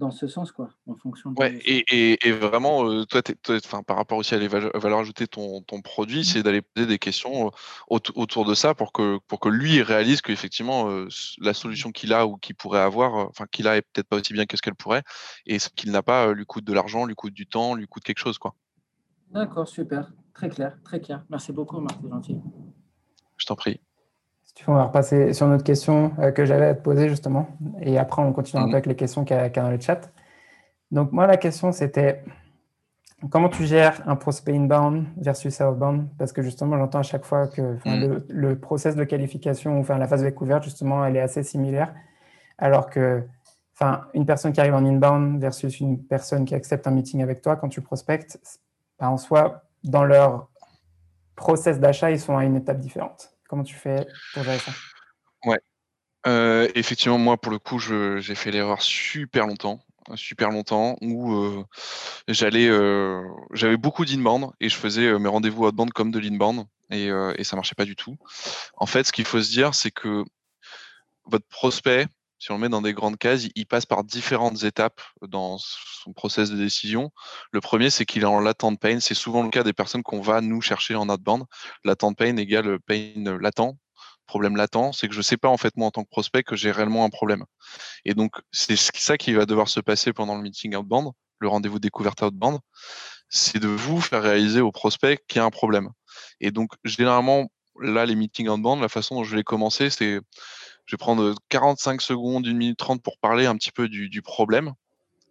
[0.00, 1.38] dans ce sens, quoi, en fonction de...
[1.38, 5.30] Ouais, et, et, vraiment, euh, toi, enfin, par rapport aussi à les valeurs ajoutées de
[5.30, 6.24] ton, ton produit, mmh.
[6.24, 10.22] c'est d'aller poser des questions euh, autour de ça pour que, pour que lui réalise
[10.22, 11.06] qu'effectivement, euh,
[11.38, 14.32] la solution qu'il a ou qu'il pourrait avoir, enfin, qu'il a est peut-être pas aussi
[14.32, 15.04] bien que ce qu'elle pourrait,
[15.46, 18.02] et ce qu'il n'a pas lui coûte de l'argent, lui coûte du temps, lui coûte
[18.02, 18.54] quelque chose, quoi.
[19.30, 20.10] D'accord, super.
[20.32, 21.24] Très clair, très clair.
[21.28, 22.40] Merci beaucoup, Marc, c'est gentil.
[23.36, 23.80] Je t'en prie
[24.66, 27.48] on va repasser sur notre question euh, que j'avais à te poser justement.
[27.80, 28.74] Et après, on continue un peu mhm.
[28.74, 30.10] avec les questions qu'il y, a dans le chat.
[30.90, 32.22] Donc, moi, la question, c'était
[33.30, 36.08] comment tu gères un prospect inbound versus outbound?
[36.18, 38.24] Parce que justement, j'entends à chaque fois que mhm.
[38.28, 41.94] le, process de qualification, enfin, la phase de découverte, justement, elle est assez similaire.
[42.58, 43.22] Alors que
[43.74, 47.40] enfin, une personne qui arrive en inbound versus une personne qui accepte un meeting avec
[47.40, 48.38] toi, quand tu prospectes,
[48.98, 50.48] ben, en soi, dans leur
[51.34, 53.32] process d'achat, ils sont à une étape différente.
[53.50, 54.70] Comment tu fais pour gérer ça?
[55.44, 55.58] Ouais.
[56.28, 59.80] Euh, effectivement, moi, pour le coup, j'ai fait l'erreur super longtemps
[60.14, 61.64] super longtemps où euh,
[62.26, 67.10] j'allais euh, j'avais beaucoup d'inbound et je faisais mes rendez-vous outbound comme de l'inbound et,
[67.36, 68.16] et ça marchait pas du tout.
[68.76, 70.24] En fait, ce qu'il faut se dire, c'est que
[71.26, 72.06] votre prospect,
[72.40, 76.14] si on le met dans des grandes cases, il passe par différentes étapes dans son
[76.14, 77.10] process de décision.
[77.52, 78.98] Le premier, c'est qu'il est en latent pain.
[78.98, 81.44] C'est souvent le cas des personnes qu'on va nous chercher en outbound.
[81.84, 83.76] Latent pain égale pain latent.
[84.26, 86.42] Problème latent, c'est que je ne sais pas en fait moi en tant que prospect
[86.42, 87.44] que j'ai réellement un problème.
[88.04, 91.80] Et donc c'est ça qui va devoir se passer pendant le meeting outbound, le rendez-vous
[91.80, 92.60] découverte outbound,
[93.28, 95.90] c'est de vous faire réaliser au prospect qu'il y a un problème.
[96.38, 97.48] Et donc généralement
[97.80, 100.20] là les meetings outbound, la façon dont je vais les commencer, c'est
[100.90, 104.72] je vais prendre 45 secondes, 1 minute 30 pour parler un petit peu du, problème.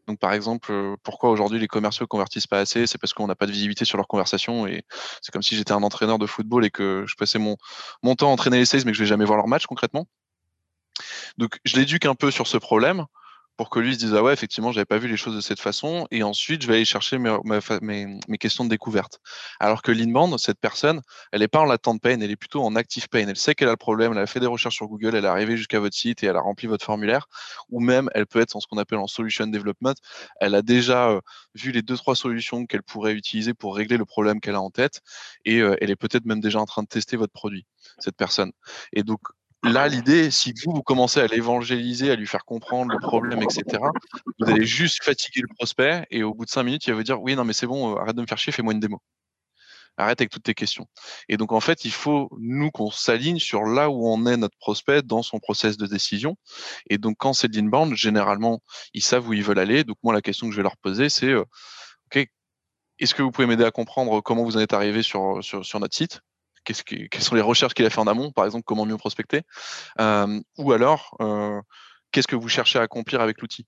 [0.07, 3.45] Donc, par exemple, pourquoi aujourd'hui les commerciaux convertissent pas assez C'est parce qu'on n'a pas
[3.45, 4.85] de visibilité sur leur conversation et
[5.21, 7.57] c'est comme si j'étais un entraîneur de football et que je passais mon,
[8.03, 10.07] mon temps à entraîner les sales mais que je vais jamais voir leur match concrètement.
[11.37, 13.05] Donc, je l'éduque un peu sur ce problème
[13.59, 15.59] pour que lui se dise ah ouais effectivement j'avais pas vu les choses de cette
[15.59, 17.37] façon et ensuite je vais aller chercher mes,
[17.81, 19.19] mes, questions de découverte.
[19.59, 21.01] Alors que l'inbound cette personne
[21.33, 23.27] elle n'est pas en latente pain elle est plutôt en active pain.
[23.27, 25.27] Elle sait qu'elle a le problème elle a fait des recherches sur Google elle est
[25.27, 27.27] arrivée jusqu'à votre site et elle a rempli votre formulaire.
[27.69, 29.95] Ou même elle peut être en ce qu'on appelle en solution development.
[30.39, 31.19] Elle a déjà euh,
[31.53, 34.69] vu les deux trois solutions qu'elle pourrait utiliser pour régler le problème qu'elle a en
[34.69, 35.01] tête.
[35.43, 37.65] Et euh, elle est peut-être même déjà en train de tester votre produit
[37.97, 38.53] cette personne.
[38.93, 39.19] Et donc
[39.63, 43.63] là, l'idée, si vous, vous commencez à l'évangéliser, à lui faire comprendre le problème, etc.,
[44.39, 47.03] vous allez juste fatiguer le prospect et au bout de cinq minutes, il va vous
[47.03, 49.01] dire Oui, non, mais c'est bon, euh, arrête de me faire chier, fais-moi une démo.
[49.97, 50.87] Arrête avec toutes tes questions.
[51.27, 54.57] Et donc, en fait, il faut, nous, qu'on s'aligne sur là où on est notre
[54.57, 56.37] prospect dans son process de décision.
[56.89, 58.61] Et donc, quand c'est de l'inbound, généralement,
[58.93, 59.83] ils savent où ils veulent aller.
[59.83, 61.43] Donc, moi, la question que je vais leur poser, c'est euh,
[62.05, 62.25] OK,
[62.99, 65.95] est-ce que vous pouvez m'aider à comprendre comment vous en êtes arrivé sur, sur, notre
[65.95, 66.21] site?
[66.73, 69.41] Quelles sont les recherches qu'il a fait en amont, par exemple, comment mieux prospecter
[69.99, 71.61] euh, Ou alors, euh,
[72.11, 73.65] qu'est-ce que vous cherchez à accomplir avec l'outil?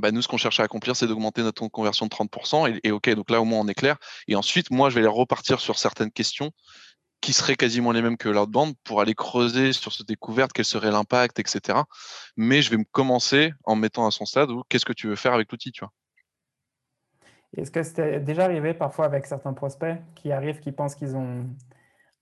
[0.00, 2.80] Bah, nous, ce qu'on cherche à accomplir, c'est d'augmenter notre taux de conversion de 30%.
[2.82, 3.96] Et, OK, donc là, au moins, on est clair.
[4.26, 6.50] Et ensuite, moi, je vais les repartir sur certaines questions
[7.20, 10.90] qui seraient quasiment les mêmes que l'outbound pour aller creuser sur cette découverte, quel serait
[10.90, 11.78] l'impact, etc.
[12.36, 15.14] Mais je vais me commencer en mettant à son stade où qu'est-ce que tu veux
[15.14, 15.92] faire avec l'outil, tu vois?
[17.56, 21.46] Est-ce que c'était déjà arrivé parfois avec certains prospects qui arrivent, qui pensent qu'ils ont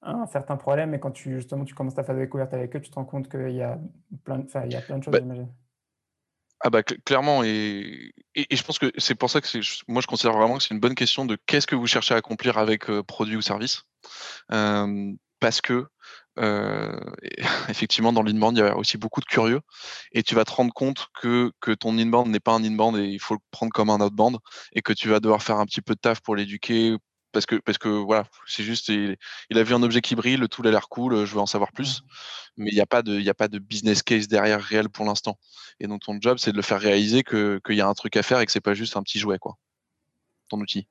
[0.03, 2.81] un certain problème, et quand tu justement tu commences ta phase de découverte avec eux,
[2.81, 3.79] tu te rends compte qu'il y a
[4.25, 5.35] plein de, il y a plein de choses, bah,
[6.63, 9.49] ah bah clairement et, et, je pense que c'est pour ça que
[9.89, 12.19] moi je considère vraiment que c'est une bonne question de qu'est-ce que vous cherchez à
[12.19, 13.83] accomplir avec euh, produit ou service.
[14.49, 15.87] Parce que
[16.39, 17.01] euh,
[17.69, 19.61] effectivement dans l'inbound il y a aussi beaucoup de curieux
[20.13, 23.07] et tu vas te rendre compte que, que ton inbound n'est pas un inbound et
[23.07, 24.39] il faut le prendre comme un outbound
[24.73, 26.97] et que tu vas devoir faire un petit peu de taf pour l'éduquer
[27.33, 29.17] parce que parce que voilà, c'est juste il,
[29.51, 31.73] a vu un objet qui brille, le tool a l'air cool, je veux en savoir
[31.73, 32.03] plus,
[32.57, 35.05] mais il n'y a pas de il a pas de business case derrière réel pour
[35.05, 35.39] l'instant.
[35.79, 38.17] Et donc ton job c'est de le faire réaliser que qu'il y a un truc
[38.17, 39.57] à faire et que c'est pas juste un petit jouet quoi,
[40.49, 40.87] ton outil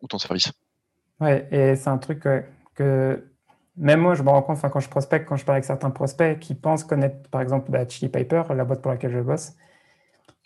[0.00, 0.52] ou ton service.
[1.20, 2.26] Ouais, et c'est un truc
[2.74, 3.24] que,
[3.76, 6.38] même moi je me rends compte, quand je prospecte, quand je parle avec certains prospects
[6.40, 9.52] qui pensent connaître par exemple bah, Chili Piper, la boîte pour laquelle je bosse,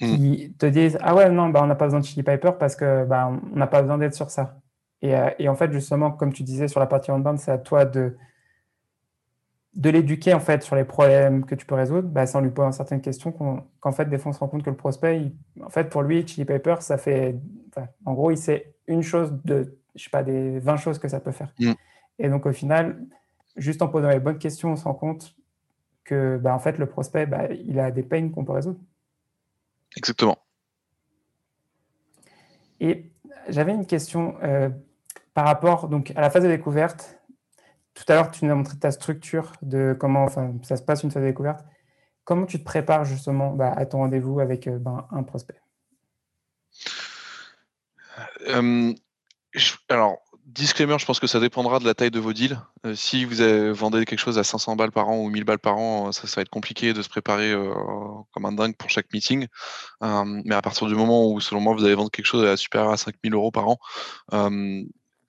[0.00, 0.06] mmh.
[0.06, 2.76] qui te disent ah ouais non bah on n'a pas besoin de Chili Piper parce
[2.76, 4.60] que bah, on n'a pas besoin d'être sur ça.
[5.04, 7.84] Euh, et, en fait, justement, comme tu disais sur la partie on-band, c'est à toi
[7.84, 8.16] de,
[9.74, 12.72] de l'éduquer en fait sur les problèmes que tu peux résoudre, bah, sans lui poser
[12.72, 13.32] certaines questions.
[13.80, 15.32] Qu'en fait, des fois, on se rend compte que le prospect,
[15.62, 17.36] en fait, pour lui, Chili Paper, ça fait,
[18.04, 21.20] en gros, il sait une chose de, je sais pas, des 20 choses que ça
[21.20, 21.52] peut faire.
[21.60, 21.72] Mm.
[22.18, 23.06] Et donc, au final,
[23.56, 25.36] juste en posant les bonnes questions, on se rend compte
[26.02, 28.80] que, bah, en fait, le prospect, bah, il a des peines qu'on peut résoudre.
[29.96, 30.38] Exactement.
[32.80, 33.10] Et
[33.48, 34.36] j'avais une question.
[34.42, 34.70] Euh,
[35.38, 37.16] par rapport donc, à la phase de découverte,
[37.94, 41.04] tout à l'heure, tu nous as montré ta structure de comment enfin, ça se passe
[41.04, 41.64] une phase de découverte.
[42.24, 45.62] Comment tu te prépares justement bah, à ton rendez-vous avec euh, ben, un prospect?
[48.48, 48.92] Euh,
[49.88, 52.58] Alors, disclaimer, je pense que ça dépendra de la taille de vos deals.
[52.84, 53.36] Euh, si vous
[53.74, 56.42] vendez quelque chose à 500 balles par an ou 1000 balles par an, ça, va
[56.42, 57.54] être compliqué de se préparer
[58.32, 59.46] comme un dingue pour chaque meeting.
[60.00, 62.90] mais à partir du moment où, selon moi, vous allez vendre quelque chose à supérieur
[62.90, 63.78] à 5000 euros par an,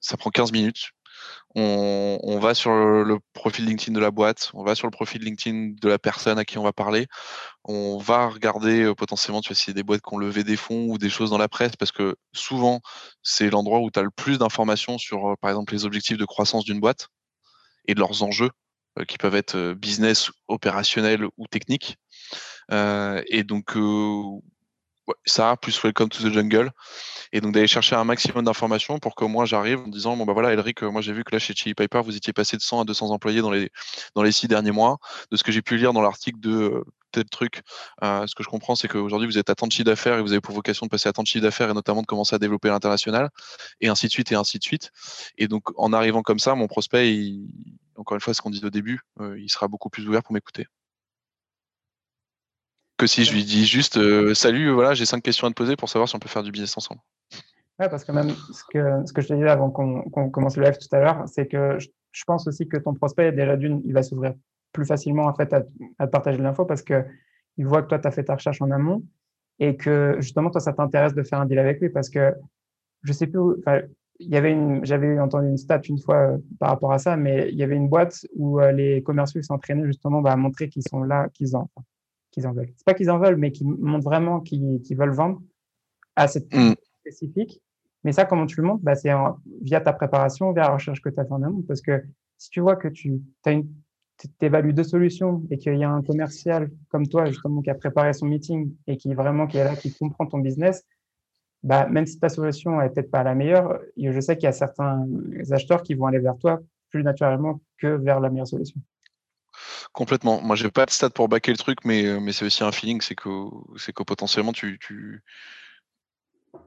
[0.01, 0.91] ça prend 15 minutes.
[1.55, 5.73] On, va sur le, profil LinkedIn de la boîte, on va sur le profil LinkedIn
[5.81, 7.07] de la personne à qui on va parler.
[7.63, 10.43] On va regarder euh, potentiellement tu vois, s'il y a des boîtes qui ont levé
[10.43, 12.81] des fonds ou des choses dans la presse, parce que souvent,
[13.23, 16.25] c'est l'endroit où tu as le plus d'informations sur, euh, par exemple, les objectifs de
[16.25, 17.07] croissance d'une boîte
[17.87, 18.51] et de leurs enjeux,
[18.99, 21.97] euh, qui peuvent être business, opérationnels ou techniques.
[22.71, 23.75] et donc,
[25.25, 26.71] ça, plus Welcome to the Jungle.
[27.31, 30.33] Et donc d'aller chercher un maximum d'informations pour que moi j'arrive en disant bon bah
[30.33, 32.61] voilà Elric, euh, moi j'ai vu que là chez Chili Piper vous étiez passé de
[32.61, 33.69] 100 à 200 employés dans les
[34.15, 34.97] dans les six derniers mois.
[35.31, 37.61] De ce que j'ai pu lire dans l'article de euh, tel truc,
[38.03, 40.21] euh, ce que je comprends c'est qu'aujourd'hui vous êtes à tant de chiffre d'affaires et
[40.21, 42.35] vous avez pour vocation de passer à tant de chiffre d'affaires et notamment de commencer
[42.35, 43.29] à développer l'international
[43.81, 44.91] et ainsi de suite et ainsi de suite.
[45.37, 47.33] Et donc en arrivant comme ça, mon prospect,
[47.95, 49.01] encore une fois ce qu'on dit au début,
[49.37, 50.67] il sera beaucoup plus ouvert pour m'écouter
[52.99, 55.75] que si je lui dis juste euh, salut, voilà, j'ai cinq questions à te poser
[55.75, 56.99] pour savoir si on peut faire du business ensemble.
[57.79, 60.65] Ouais, parce que même ce que, ce que je te disais avant qu'on commence le
[60.65, 63.93] live tout à l'heure, c'est que je, pense aussi que ton prospect, déjà d'une, il
[63.93, 64.33] va s'ouvrir
[64.73, 67.05] plus facilement à, partager l'info parce que
[67.57, 69.03] il voit que toi, tu as fait ta recherche en amont
[69.59, 72.33] et que justement, toi, ça t'intéresse de faire un deal avec lui parce que
[73.03, 73.39] je sais plus,
[74.19, 77.15] il y avait une, j'avais entendu une stat une fois euh, par rapport à ça,
[77.15, 80.67] mais il y avait une boîte où euh, les commerciaux s'entraînaient justement bah, à montrer
[80.67, 81.69] qu'ils sont là, qu'ils en,
[82.39, 82.71] qu'ils en veulent.
[82.77, 85.41] C'est pas qu'ils en veulent, mais qu'ils montrent vraiment qu'ils veulent vendre
[86.15, 86.73] à cette mm.
[87.01, 87.61] spécifique.
[88.03, 88.83] Mais ça, comment tu le montres?
[88.83, 89.11] Bah, C'est
[89.61, 91.63] via ta préparation, via la recherche que tu as fait en amont.
[91.67, 92.01] Parce que
[92.37, 93.21] si tu vois que tu
[94.41, 98.13] évalues deux solutions et qu'il y a un commercial comme toi, justement, qui a préparé
[98.13, 100.85] son meeting et qui vraiment qui est là, qui comprend ton business,
[101.61, 104.53] bah, même si ta solution n'est peut-être pas la meilleure, je sais qu'il y a
[104.53, 105.05] certains
[105.51, 108.79] acheteurs qui vont aller vers toi plus naturellement que vers la meilleure solution.
[109.91, 110.41] Complètement.
[110.41, 112.71] Moi, j'ai pas de stats pour baquer le truc, mais, euh, mais c'est aussi un
[112.71, 113.29] feeling, c'est que,
[113.77, 115.23] c'est que potentiellement tu, tu,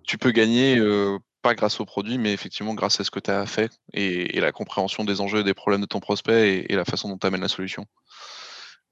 [0.04, 3.30] tu peux gagner, euh, pas grâce au produit, mais effectivement grâce à ce que tu
[3.30, 6.84] as fait et, la compréhension des enjeux et des problèmes de ton prospect et, la
[6.84, 7.86] façon dont tu amènes la solution.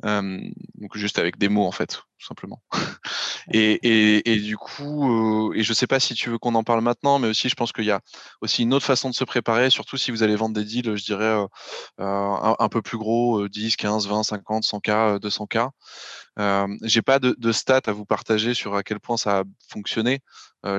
[0.02, 2.62] Donc juste avec des mots en fait, tout simplement.
[3.52, 7.28] et, du coup, et je sais pas si tu veux qu'on en parle maintenant, mais
[7.28, 8.00] aussi je pense qu'il y a
[8.40, 11.04] aussi une autre façon de se préparer, surtout si vous allez vendre des deals, je
[11.04, 11.46] dirais
[11.98, 15.70] un, peu plus gros, 10, 15, 20, 50, 100K, 200K.
[16.38, 19.44] Euh, j'ai pas de, de, stats à vous partager sur à quel point ça a
[19.68, 20.20] fonctionné.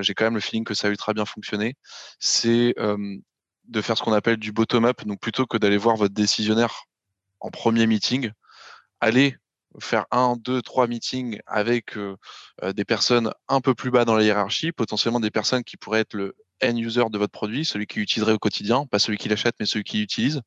[0.01, 1.75] J'ai quand même le feeling que ça a ultra bien fonctionné.
[2.19, 2.75] C'est
[3.67, 6.85] de faire ce qu'on appelle du bottom-up, donc plutôt que d'aller voir votre décisionnaire
[7.39, 8.31] en premier meeting,
[9.01, 9.35] allez
[9.79, 12.15] faire un, deux, trois meetings avec euh,
[12.63, 16.01] euh, des personnes un peu plus bas dans la hiérarchie, potentiellement des personnes qui pourraient
[16.01, 19.29] être le end user de votre produit, celui qui utiliserait au quotidien, pas celui qui
[19.29, 20.41] l'achète, mais celui qui l'utilise,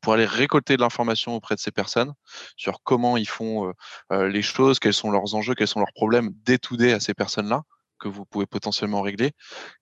[0.00, 2.12] pour aller récolter de l'information auprès de ces personnes
[2.56, 3.72] sur comment ils font
[4.12, 7.62] euh, les choses, quels sont leurs enjeux, quels sont leurs problèmes day à ces personnes-là
[8.00, 9.32] que vous pouvez potentiellement régler.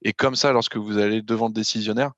[0.03, 2.13] Et comme ça, lorsque vous allez devant le décisionnaire,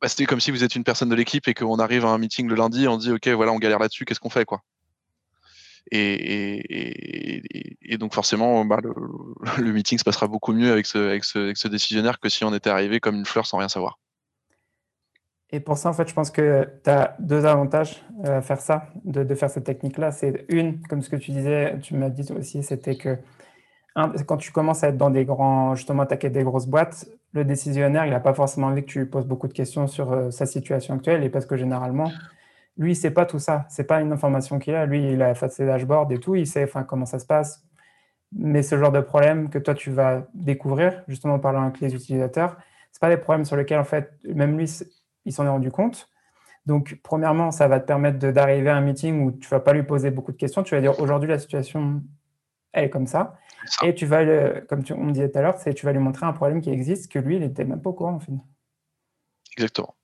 [0.00, 2.18] bah, c'était comme si vous êtes une personne de l'équipe et qu'on arrive à un
[2.18, 4.62] meeting le lundi, on dit ok voilà on galère là-dessus, qu'est-ce qu'on fait quoi?
[5.90, 7.40] Et,
[7.98, 8.78] donc forcément bah,
[9.58, 13.16] le, meeting se passera beaucoup mieux avec ce, décisionnaire que si on était arrivé comme
[13.16, 13.98] une fleur sans rien savoir.
[15.50, 18.88] Et pour ça, en fait, je pense que tu as deux avantages à faire ça,
[19.04, 20.12] de, de faire cette technique-là.
[20.12, 23.16] C'est une, comme ce que tu disais, tu m'as dit aussi, c'était que
[24.26, 28.06] quand tu commences à être dans des grands, justement, attaquer des grosses boîtes, le décisionnaire,
[28.06, 30.46] il n'a pas forcément envie que tu lui poses beaucoup de questions sur euh, sa
[30.46, 32.10] situation actuelle et parce que généralement,
[32.76, 33.66] lui, il sait pas tout ça.
[33.68, 34.86] C'est pas une information qu'il a.
[34.86, 36.36] Lui, il a fait ses dashboards et tout.
[36.36, 37.64] Il sait enfin, comment ça se passe.
[38.32, 41.94] Mais ce genre de problème que toi, tu vas découvrir, justement en parlant avec les
[41.94, 42.56] utilisateurs,
[42.92, 44.70] c'est pas des problèmes sur lesquels, en fait, même lui,
[45.24, 46.08] il s'en est rendu compte.
[46.66, 49.82] Donc, premièrement, ça va te permettre d'arriver à un meeting où tu vas pas lui
[49.82, 50.62] poser beaucoup de questions.
[50.62, 52.02] Tu vas dire aujourd'hui, la situation,
[52.72, 53.38] elle est comme ça.
[53.82, 56.26] Et tu vas, comme tu, on me disait tout à l'heure, tu vas lui montrer
[56.26, 58.32] un problème qui existe que lui, il n'était même pas au courant, en fait.
[59.52, 59.94] Exactement.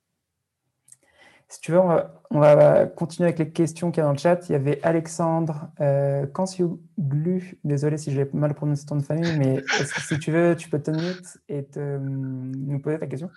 [1.47, 4.49] Si tu veux, on va, continuer avec les questions qu'il y a dans le chat.
[4.49, 7.59] Il y avait Alexandre euh, Kansioglu.
[7.63, 9.63] Désolé si j'ai mal prononcé ton nom de famille, mais
[10.07, 13.29] si tu veux, tu peux te mute et te, nous poser ta question?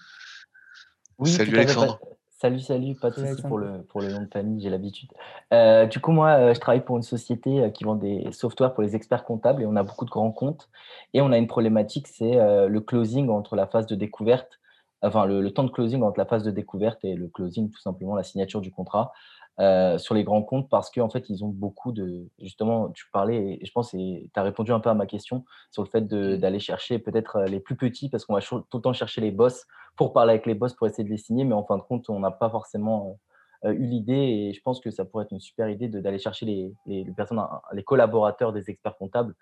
[1.18, 2.00] Oui, Salut Alexandre.
[2.40, 5.08] Salut, salut, pas de soucis pour le, pour le nom de famille, j'ai l'habitude.
[5.52, 8.74] Euh, du coup, moi, euh, je travaille pour une société euh, qui vend des softwares
[8.74, 10.68] pour les experts comptables et on a beaucoup de grands comptes.
[11.14, 14.60] Et on a une problématique, c'est le closing entre la phase de découverte,
[15.02, 18.14] enfin le, temps de closing entre la phase de découverte et le closing, tout simplement
[18.14, 19.12] la signature du contrat.
[19.60, 22.28] Euh, sur les grands comptes parce qu'en fait, ils ont beaucoup de.
[22.38, 25.44] Justement, tu parlais, et je pense que tu as répondu un peu à ma question
[25.72, 28.80] sur le fait d'aller chercher peut-être euh, les plus petits parce qu'on va tout le
[28.80, 29.66] temps chercher les boss
[29.96, 32.08] pour parler avec les boss pour essayer de les signer, mais en fin de compte,
[32.08, 33.18] on n'a pas forcément
[33.64, 36.46] euh, eu l'idée et je pense que ça pourrait être une super idée d'aller chercher
[36.46, 39.34] les, les, personnes, les collaborateurs des experts comptables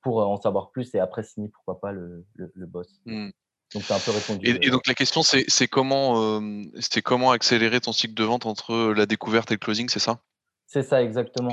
[0.00, 3.00] pour en savoir plus et après signer, pourquoi pas, le, le, boss.
[3.04, 3.30] Mmh.
[3.74, 4.58] Donc, un peu répondu.
[4.62, 6.40] Et, donc, la question, c'est comment,
[6.80, 10.20] c'est comment accélérer ton cycle de vente entre la découverte et le closing, c'est ça?
[10.66, 11.52] C'est ça, exactement.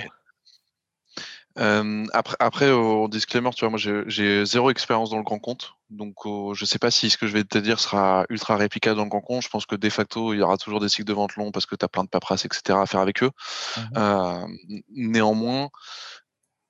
[1.55, 6.15] après, après, au disclaimer, tu vois, moi j'ai zéro expérience dans le grand compte, donc
[6.25, 9.03] je ne sais pas si ce que je vais te dire sera ultra réplicable dans
[9.03, 9.43] le grand compte.
[9.43, 11.65] Je pense que de facto, il y aura toujours des cycles de vente longs parce
[11.65, 12.79] que tu as plein de paperasse, etc.
[12.79, 13.31] à faire avec eux.
[13.77, 14.45] Mmh
[14.89, 15.69] néanmoins,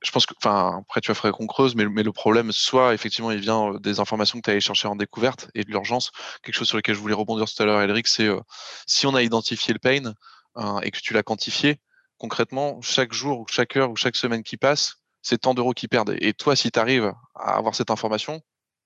[0.04, 2.94] je pense que, enfin, après, tu vas faire qu'on creuse, mais, mais, le problème, soit
[2.94, 5.70] effectivement, il vient euh, des informations que tu as allé chercher en découverte et de
[5.70, 6.12] l'urgence.
[6.44, 8.40] Quelque chose sur lequel je voulais rebondir tout à l'heure, Elric, c'est euh,
[8.86, 10.14] si on a identifié le pain
[10.56, 11.80] hein, et que tu l'as quantifié,
[12.18, 15.88] concrètement, chaque jour ou chaque heure ou chaque semaine qui passe, c'est tant d'euros qui
[15.88, 16.16] perdent.
[16.20, 18.42] Et toi, si tu arrives à avoir cette information,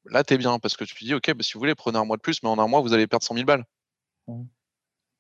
[0.06, 1.97] là, tu es bien parce que tu te dis, OK, bah, si vous voulez, prenez
[1.97, 3.65] un mois de plus, mais en un mois, vous allez perdre 100 000 balles.
[4.27, 4.43] Mmh.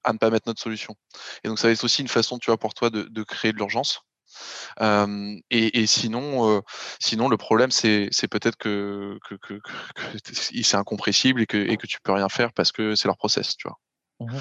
[0.03, 0.95] À ne pas mettre notre solution.
[1.43, 3.51] Et donc, ça va être aussi une façon, tu vois, pour toi de, de créer
[3.51, 4.06] de l'urgence
[5.49, 6.61] et, sinon,
[6.99, 9.17] sinon, le problème, c'est peut-être que,
[10.23, 13.55] c'est incompressible et que, et que tu peux rien faire parce que c'est leur process,
[13.55, 13.77] tu vois.
[14.19, 14.37] Mmh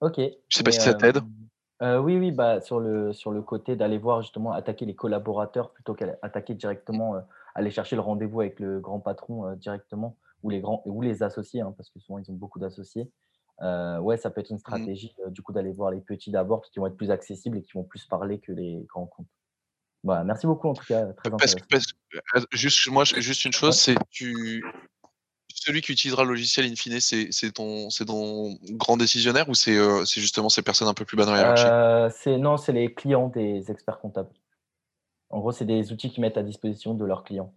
[0.00, 0.18] ok.
[0.18, 1.18] Je sais pas si ça t'aide.
[1.80, 5.94] oui, oui, bah, sur, le, sur le côté d'aller voir justement attaquer les collaborateurs plutôt
[5.94, 7.24] qu'attaquer directement,
[7.54, 11.60] aller chercher le rendez-vous avec le grand patron directement ou les, grands, ou les associés,
[11.60, 13.08] hein, parce que souvent ils ont beaucoup d'associés.
[13.62, 14.60] Euh, ouais, ça peut être une mmh.
[14.60, 17.62] stratégie du coup d'aller voir les petits d'abord parce qu'ils vont être plus accessibles et
[17.62, 19.28] qui vont plus parler que les grands comptes.
[20.02, 21.06] Voilà, merci beaucoup en tout cas.
[21.12, 21.86] Très parce, parce,
[22.52, 24.64] juste, moi, juste une chose, c'est tu
[25.54, 30.48] celui qui utilisera le logiciel in fine, c'est ton, ton grand décisionnaire ou c'est justement
[30.48, 32.38] ces personnes un peu plus bas dans la hiérarchie?
[32.38, 34.32] Non, c'est les clients des experts comptables.
[35.30, 37.54] En gros, c'est des outils qu'ils mettent à disposition de leurs clients.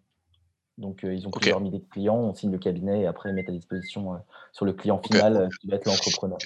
[0.77, 3.33] Donc, euh, ils ont plusieurs milliers de clients, on signe le cabinet et après, ils
[3.33, 4.17] mettent à disposition euh,
[4.51, 6.37] sur le client final euh, qui va être l'entrepreneur.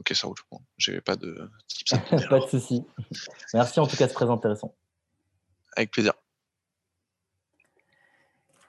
[0.00, 0.36] Ok, ça roule.
[0.76, 1.92] J'ai pas de tips.
[2.28, 2.84] pas de souci.
[3.52, 4.74] Merci en tout cas, c'est très intéressant.
[5.76, 6.14] Avec plaisir.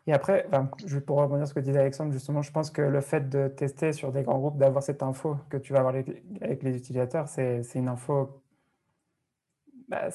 [0.08, 0.48] Et après,
[0.86, 3.48] je pour rebondir sur ce que disait Alexandre, justement, je pense que le fait de
[3.48, 7.28] tester sur des grands groupes, d'avoir cette info que tu vas avoir avec les utilisateurs,
[7.28, 8.44] c'est une info
[9.88, 10.10] bah,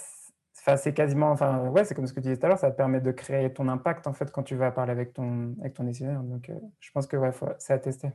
[0.76, 2.76] c'est quasiment, enfin, ouais, c'est comme ce que tu disais tout à l'heure, ça te
[2.76, 5.84] permet de créer ton impact en fait quand tu vas parler avec ton, avec ton
[5.84, 6.22] décisionnaire.
[6.22, 6.50] Donc,
[6.80, 8.12] je pense que ouais, c'est à tester.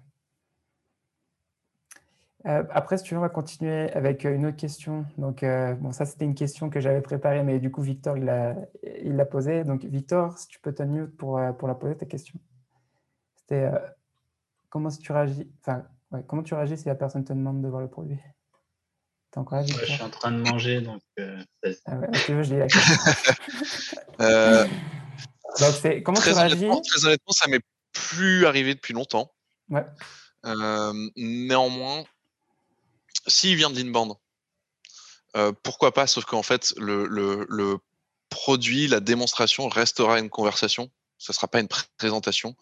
[2.48, 5.06] Euh, après, si tu veux, on va continuer avec euh, une autre question.
[5.18, 8.26] Donc, euh, bon, ça, c'était une question que j'avais préparée, mais du coup, Victor, il
[8.26, 9.64] l'a il posée.
[9.64, 12.40] Donc, Victor, si tu peux t'unmute pour, pour la poser, ta question.
[13.36, 13.68] C'était
[14.70, 17.68] comment, si tu réagis, enfin, ouais, comment tu réagis si la personne te demande de
[17.68, 18.20] voir le produit?
[19.32, 21.02] T'es encore là, Victor Je suis en train de manger, donc...
[21.86, 22.66] ah ouais, tu je
[25.60, 27.64] donc, comment réagis Très honnêtement, ça m'est
[27.94, 29.32] plus arrivé depuis longtemps.
[29.70, 29.86] Ouais.
[31.16, 32.04] néanmoins,
[33.28, 34.14] s'il vient de l'inbound,
[35.36, 37.78] euh, pourquoi pas Sauf qu'en fait, le,
[38.30, 40.90] produit, la démonstration restera une conversation.
[41.18, 42.56] Ce ne sera pas une présentation.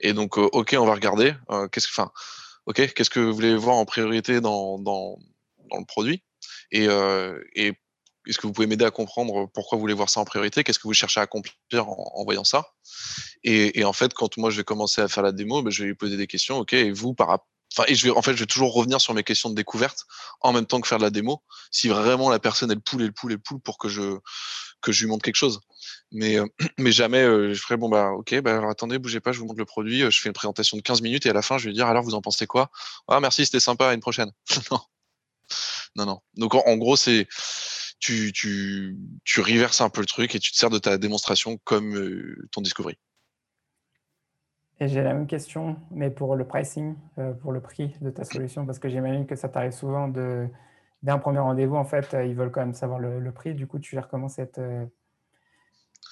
[0.00, 1.34] Et donc, euh, ok, on va regarder.
[1.50, 6.22] Euh, qu'est-ce que, qu'est-ce que vous voulez voir en priorité dans, le produit
[6.70, 6.88] Et,
[8.28, 10.62] est-ce que vous pouvez m'aider à comprendre pourquoi vous voulez voir ça en priorité?
[10.62, 12.66] Qu'est-ce que vous cherchez à accomplir en, voyant ça?
[13.42, 15.88] Et, en fait, quand moi je vais commencer à faire la démo, ben, je vais
[15.88, 16.58] lui poser des questions.
[16.58, 17.40] Ok, et vous, par,
[17.76, 20.06] Enfin, et je vais, en fait, je vais toujours revenir sur mes questions de découverte
[20.40, 21.42] en même temps que faire de la démo.
[21.70, 24.18] Si vraiment la personne elle poule, elle poule, elle poule pour que je
[24.80, 25.60] que je lui montre quelque chose.
[26.12, 26.46] Mais euh,
[26.78, 29.46] mais jamais euh, je ferai bon bah ok bah alors attendez bougez pas je vous
[29.46, 31.58] montre le produit euh, je fais une présentation de 15 minutes et à la fin
[31.58, 32.70] je vais dire alors vous en pensez quoi?
[33.08, 34.30] Ah merci c'était sympa à une prochaine
[34.70, 34.80] non
[35.96, 37.26] non non donc en, gros c'est
[37.98, 41.58] tu tu tu reverses un peu le truc et tu te sers de ta démonstration
[41.64, 41.94] comme
[42.52, 42.98] ton discovery
[44.80, 48.24] et j'ai la même question, mais pour le pricing, euh, pour le prix de ta
[48.24, 50.46] solution, parce que j'imagine que ça t'arrive souvent de,
[51.02, 53.54] d'un premier rendez-vous, en fait, euh, ils veulent quand même savoir le, prix.
[53.54, 54.86] Du coup, tu gères comment cette, euh,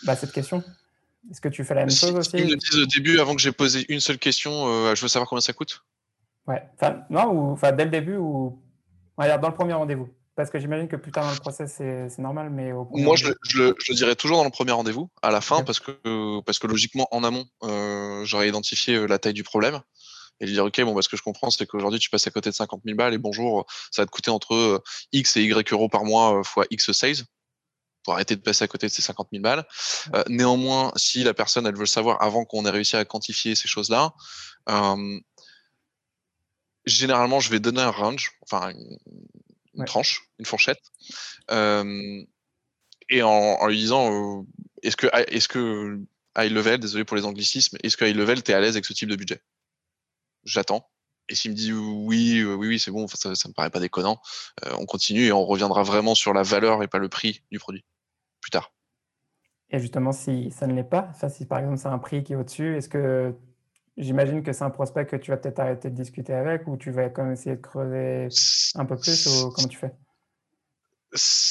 [0.04, 0.64] bah, cette question?
[1.30, 3.40] Est-ce que tu fais la même chose aussi Ils me disent au début, avant que
[3.40, 5.84] j'ai posé une seule question, je veux savoir combien ça coûte?
[6.46, 8.60] Ouais, enfin, non, ou enfin, dès le début, ou
[9.18, 10.08] dans le premier rendez-vous.
[10.36, 13.94] Parce que j'imagine que plus tard dans le process, c'est normal, mais Moi, je, le
[13.94, 17.24] dirais toujours dans le premier rendez-vous, à la fin, parce, que, parce que logiquement, en
[17.24, 19.80] amont, euh, j'aurais identifié euh, la taille du problème
[20.40, 22.30] et lui dire, OK, bon, bah, ce que je comprends, c'est qu'aujourd'hui, tu passes à
[22.30, 24.82] côté de 50 000 balles et bonjour, ça va te coûter entre euh,
[25.12, 27.24] X et Y euros par mois fois X sales
[28.04, 29.64] pour arrêter de passer à côté de ces 50 000 balles.
[30.28, 33.68] néanmoins, si la personne, elle veut le savoir avant qu'on ait réussi à quantifier ces
[33.68, 34.12] choses-là,
[36.86, 38.72] généralement, je vais donner un range, enfin,
[39.76, 40.82] une tranche, une fourchette,
[41.50, 44.44] et en, lui disant
[44.82, 46.00] est-ce que, est que
[46.36, 48.84] high level, désolé pour les anglicismes, est-ce que high level, tu es à l'aise avec
[48.84, 49.40] ce type de budget?
[50.44, 50.88] J'attends.
[51.28, 54.20] Et s'il me dit oui, oui, oui, c'est bon, ça, ça me paraît pas déconnant,
[54.72, 57.84] on continue et on reviendra vraiment sur la valeur et pas le prix du produit
[58.40, 58.72] plus tard.
[59.70, 62.36] Et justement, si ça ne l'est pas, si par exemple c'est un prix qui est
[62.36, 63.34] au-dessus, est-ce que
[63.96, 66.90] J'imagine que c'est un prospect que tu vas peut-être arrêter de discuter avec ou tu
[66.90, 68.28] vas quand même essayer de creuser
[68.74, 69.92] un peu plus ou comment tu fais?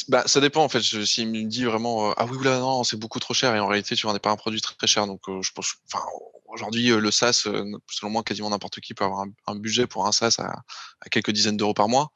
[0.09, 0.81] Bah, ça dépend en fait.
[0.81, 3.67] S'il me dit vraiment euh, ah oui là non c'est beaucoup trop cher et en
[3.67, 6.05] réalité tu vendais pas un produit très, très cher donc euh, je pense enfin
[6.47, 7.47] aujourd'hui euh, le SaaS
[7.89, 11.57] selon moi quasiment n'importe qui peut avoir un, budget pour un SaaS à, quelques dizaines
[11.57, 12.11] d'euros par mois.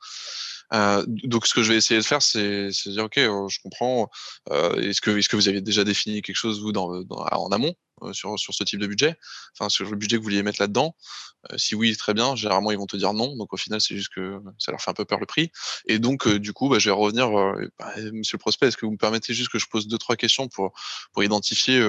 [1.08, 4.10] donc ce que je vais essayer de faire c'est dire ok je comprends
[4.52, 7.74] est-ce que est-ce que vous avez déjà défini quelque chose vous en amont?
[8.14, 9.16] Sur, sur ce type de budget,
[9.54, 10.96] enfin sur le budget que vous vouliez mettre là-dedans.
[11.52, 12.36] Euh, si oui, très bien.
[12.36, 13.36] Généralement, ils vont te dire non.
[13.36, 15.52] Donc au final, c'est juste que ça leur fait un peu peur le prix.
[15.88, 17.30] Et donc, euh, du coup, bah, je vais revenir.
[17.80, 20.16] Bah, monsieur le prospect, est-ce que vous me permettez juste que je pose deux trois
[20.16, 20.74] questions pour
[21.14, 21.82] pour identifier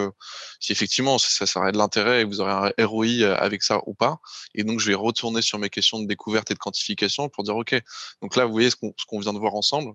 [0.61, 3.95] si effectivement ça, ça aurait de l'intérêt et vous aurez un ROI avec ça ou
[3.95, 4.19] pas?
[4.55, 7.57] Et donc, je vais retourner sur mes questions de découverte et de quantification pour dire
[7.57, 7.81] ok.
[8.23, 9.95] Donc là, vous voyez ce qu'on vient de voir ensemble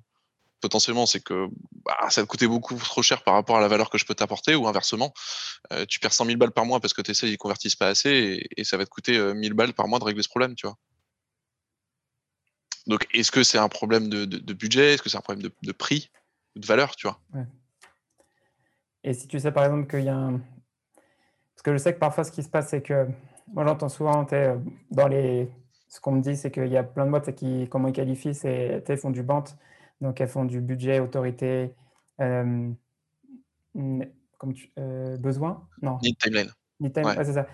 [0.66, 1.48] potentiellement, c'est que
[1.86, 4.16] bah, ça te coûtait beaucoup trop cher par rapport à la valeur que je peux
[4.16, 5.14] t'apporter, ou inversement,
[5.72, 7.88] euh, tu perds 100 000 balles par mois parce que tes essais ils convertissent pas
[7.88, 10.56] assez, et, ça va te coûter 1000 euh, balles par mois de régler ce problème,
[10.56, 10.76] tu vois.
[12.88, 14.96] Donc, est-ce que c'est un problème de, budget?
[14.96, 16.10] Est-ce que c'est un problème de, prix?
[16.56, 17.20] Ou de valeur, tu vois?
[19.04, 20.40] Et si tu sais par exemple qu'il y a un.
[21.54, 23.08] Parce que je sais que parfois ce qui se passe, c'est que
[23.54, 24.26] moi j'entends souvent
[24.90, 25.48] dans les.
[25.90, 28.34] Ce qu'on me dit, c'est qu'il y a plein de boîtes qui, comment ils qualifient,
[28.34, 29.44] c'est font du bant
[30.02, 31.74] donc, elles font du budget, autorité,
[32.22, 32.72] euh,
[33.74, 35.68] comme tu, euh, besoin?
[35.82, 35.98] Non.
[36.02, 36.52] Need timeline.
[36.80, 37.48] Need timeline, c'est ça.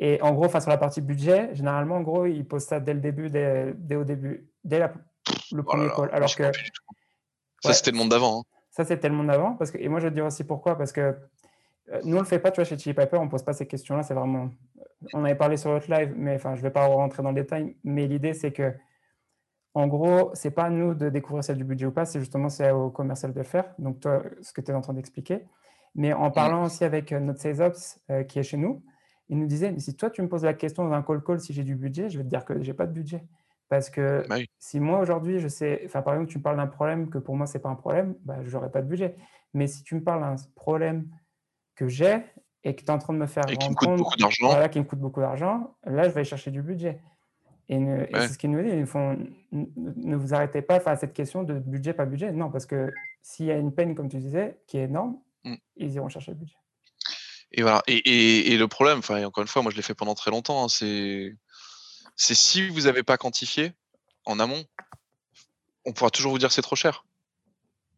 [0.00, 2.94] Et en gros, face sur la partie budget, généralement, en gros, ils posent ça dès
[2.94, 4.78] le début, dès, au début, dès
[5.52, 6.10] le premier call.
[6.12, 6.44] Alors que.
[7.60, 8.40] Ça, c'était le monde d'avant.
[8.40, 8.42] Hein.
[8.70, 9.54] Ça, c'était le monde d'avant.
[9.54, 10.78] Parce que, et moi, je vais te dire aussi pourquoi.
[10.78, 13.24] Parce que euh, nous, on ne le fait pas, tu vois, chez Chili Piper, on
[13.24, 14.04] ne pose pas ces questions-là.
[14.04, 14.50] C'est vraiment.
[15.12, 17.42] On avait parlé sur votre live, mais enfin, je ne vais pas rentrer dans le
[17.42, 17.76] détail.
[17.82, 18.72] Mais l'idée, c'est que
[19.74, 22.48] en gros, c'est pas à nous de découvrir celle du budget ou pas, c'est justement
[22.48, 23.74] c'est au commercial de le faire.
[23.78, 25.44] Donc, toi, ce que tu es en train d'expliquer.
[25.94, 28.84] Mais en parlant aussi avec euh, notre sales ops euh, qui est chez nous,
[29.28, 31.40] il nous disait, mais si toi, tu me poses la question dans un call call
[31.40, 33.24] si j'ai du budget, je vais te dire que j'ai pas de budget.
[33.68, 36.66] Parce que bah si moi aujourd'hui, je sais, enfin par exemple, tu me parles d'un
[36.66, 39.16] problème que pour moi, c'est pas un problème, bah, je n'aurai pas de budget.
[39.52, 41.08] Mais si tu me parles d'un problème
[41.74, 42.22] que j'ai
[42.64, 44.48] et que tu es en train de me faire et qui me coûte beaucoup d'argent,
[44.48, 47.02] voilà, qui me coûte beaucoup d'argent, là, je vais aller chercher du budget.
[47.68, 47.78] Et,
[48.14, 49.18] c'est ce qu'ils nous disent, ils font,
[49.52, 52.32] ne vous arrêtez pas à cette question de budget, pas budget.
[52.32, 52.90] Non, parce que
[53.22, 55.54] s'il y a une peine, comme tu disais, qui est énorme, mmh.
[55.76, 56.56] ils iront chercher le budget.
[57.52, 57.82] Et voilà.
[57.86, 60.68] Et, le problème, enfin, encore une fois, moi je l'ai fait pendant très longtemps, hein,
[60.68, 61.34] c'est
[62.16, 63.72] si vous n'avez pas quantifié
[64.24, 64.64] en amont,
[65.84, 67.04] on pourra toujours vous dire que c'est trop cher.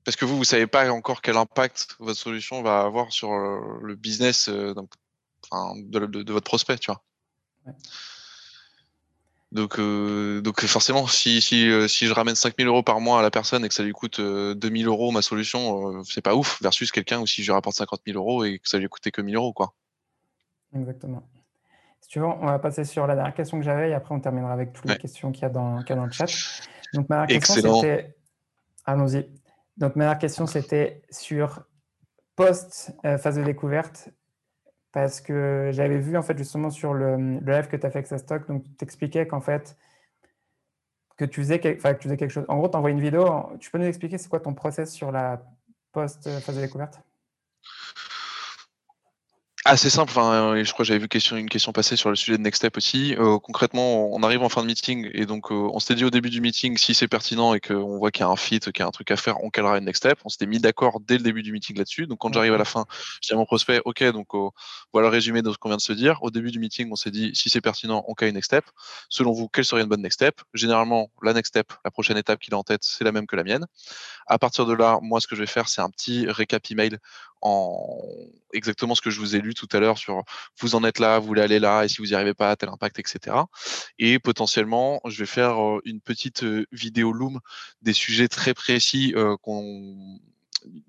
[0.04, 3.30] Parce que vous, vous ne savez pas encore quel impact votre solution va avoir sur
[3.30, 7.02] le business de, votre prospect, tu vois.
[9.52, 13.64] Donc, donc forcément, si, si, si je ramène 5000 euros par mois à la personne
[13.64, 17.26] et que ça lui coûte 2000 euros ma solution, c'est pas ouf, versus quelqu'un où
[17.26, 19.52] si je lui rapporte 50 000 euros et que ça lui coûté que 1000 euros.
[19.52, 19.74] Quoi.
[20.74, 21.22] Exactement.
[22.00, 24.20] Si tu veux, on va passer sur la dernière question que j'avais et après on
[24.20, 26.26] terminera avec toutes les questions qu'il y, a dans, dans le chat.
[26.94, 28.16] Donc ma dernière question c'était.
[28.84, 29.28] Allons-y.
[29.76, 31.62] Donc ma dernière question c'était sur
[32.36, 34.08] post-phase de découverte
[34.92, 38.20] parce que j'avais vu en fait justement sur le, live que tu as fait avec
[38.20, 39.76] stock, donc tu t'expliquais qu'en fait
[41.16, 42.46] que tu faisais, que tu faisais quelque chose.
[42.48, 43.50] En gros, tu envoies une vidéo.
[43.60, 45.42] Tu peux nous expliquer c'est quoi ton process sur la
[45.92, 47.00] post-phase de découverte?
[49.66, 52.38] Assez simple, enfin, je crois que j'avais vu question, une question passer sur le sujet
[52.38, 53.14] de Next Step aussi.
[53.16, 56.08] Euh, concrètement, on arrive en fin de meeting et donc euh, on s'était dit au
[56.08, 58.78] début du meeting si c'est pertinent et qu'on voit qu'il y a un fit, qu'il
[58.78, 60.18] y a un truc à faire, on calera une Next Step.
[60.24, 62.06] On s'était mis d'accord dès le début du meeting là-dessus.
[62.06, 62.86] Donc quand j'arrive à la fin,
[63.22, 64.48] je dis à mon prospect, ok, donc euh,
[64.94, 66.22] voilà le résumé de ce qu'on vient de se dire.
[66.22, 68.64] Au début du meeting, on s'est dit si c'est pertinent, on cale une Next Step.
[69.10, 70.40] Selon vous, quelle serait une bonne Next Step?
[70.54, 73.36] Généralement, la Next Step, la prochaine étape qu'il a en tête, c'est la même que
[73.36, 73.66] la mienne.
[74.26, 76.96] À partir de là, moi, ce que je vais faire, c'est un petit récap email
[77.42, 78.00] en
[78.52, 80.24] exactement ce que je vous ai lu tout à l'heure sur
[80.58, 82.68] vous en êtes là, vous voulez aller là, et si vous n'y arrivez pas, tel
[82.68, 83.36] impact, etc.
[83.98, 87.40] Et potentiellement, je vais faire une petite vidéo Loom
[87.82, 89.14] des sujets très précis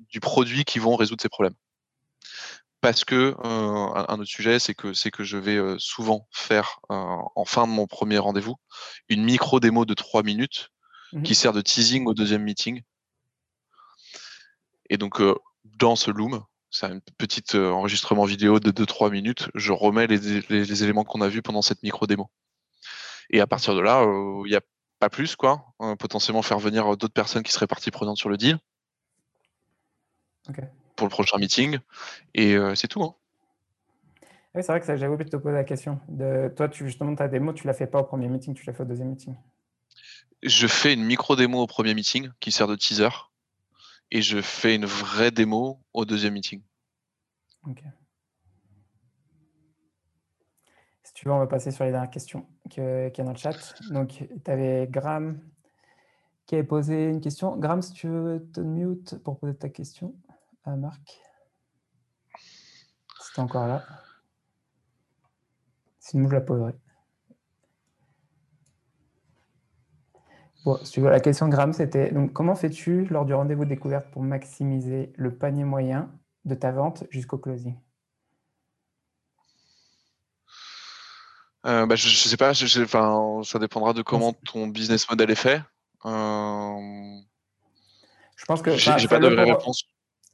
[0.09, 1.55] du produit qui vont résoudre ces problèmes.
[2.81, 7.67] Parce que un autre sujet, c'est que c'est que je vais souvent faire en fin
[7.67, 8.55] de mon premier rendez-vous
[9.07, 10.69] une micro démo de trois minutes
[11.13, 12.81] mmh qui sert de teasing au deuxième meeting.
[14.89, 15.21] Et donc
[15.65, 20.83] dans ce Loom, c'est un petit euh, enregistrement vidéo de 2-3 minutes, je remets les,
[20.83, 22.29] éléments qu'on a vus pendant cette micro-démo.
[23.29, 24.61] Et à partir de là, il n'y a
[24.99, 25.65] pas plus, quoi.
[25.81, 28.59] Euh, potentiellement faire venir d'autres personnes qui seraient parties prenantes sur le deal
[30.95, 31.79] pour le prochain meeting.
[32.33, 33.03] Et euh, c'est tout.
[33.03, 33.15] Hein.
[34.53, 35.99] Oui, c'est vrai que j'avais oublié de te poser la question.
[36.09, 38.65] De, toi, tu, justement, ta démo, tu ne l'as fait pas au premier meeting, tu
[38.65, 39.35] l'as fait au deuxième meeting?
[40.43, 43.09] Je fais une micro-démo au premier meeting qui sert de teaser
[44.11, 46.61] et je fais une vraie démo au deuxième meeting.
[47.67, 47.81] Ok.
[51.03, 53.37] Si tu veux, on va passer sur les dernières questions qu'il y a dans le
[53.37, 53.75] chat.
[53.89, 55.41] Donc, tu avais Graham
[56.45, 57.55] qui avait posé une question.
[57.57, 60.15] Graham, si tu veux te mute pour poser ta question
[60.63, 61.21] à Marc.
[63.21, 63.85] Si tu encore là.
[65.99, 66.73] Sinon, je la poserai.
[70.63, 74.21] Bon, la question de Graham, c'était donc comment fais-tu lors du rendez-vous de découverte pour
[74.21, 76.11] maximiser le panier moyen
[76.45, 77.75] de ta vente jusqu'au closing?
[81.65, 85.61] Euh, bah, Je ne sais pas, ça dépendra de comment ton business model est fait.
[86.05, 87.19] Euh,
[88.35, 89.83] je pense que j'ai pas de réponse.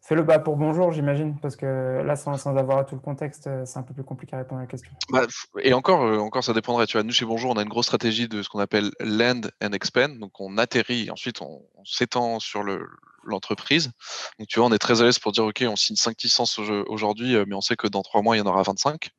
[0.08, 3.78] Fais-le bas pour bonjour, j'imagine, parce que là, sans, avoir tout le contexte, euh, c'est
[3.78, 4.90] un peu plus compliqué à répondre à la question.
[5.12, 5.28] Bah,
[5.62, 6.88] et encore, euh, encore, ça dépendrait.
[6.88, 9.42] Tu vois, nous, chez Bonjour, on a une grosse stratégie de ce qu'on appelle land
[9.62, 10.18] and expand.
[10.18, 12.64] Donc, on atterrit, ensuite, on, s'étend sur
[13.24, 13.92] l'entreprise.
[14.40, 16.58] donc, tu vois, on est très à l'aise pour dire, OK, on signe 5 licences
[16.58, 19.10] aujourd'hui, euh, mais on sait que dans 3 mois, il y en aura 25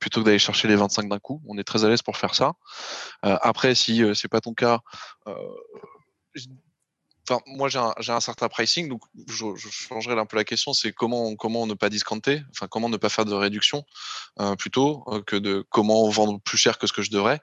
[0.00, 1.42] plutôt que d'aller chercher les 25 d'un coup.
[1.46, 2.54] On est très à l'aise pour faire ça.
[3.22, 4.80] après, si c'est pas ton cas,
[7.46, 7.78] moi, j'ai
[8.12, 11.88] un, certain pricing, donc je, changerai un peu la question, c'est comment, comment ne pas
[11.88, 13.84] discounter, enfin, comment ne pas faire de réduction
[14.40, 17.40] euh, plutôt euh, que de comment vendre plus cher que ce que je devrais.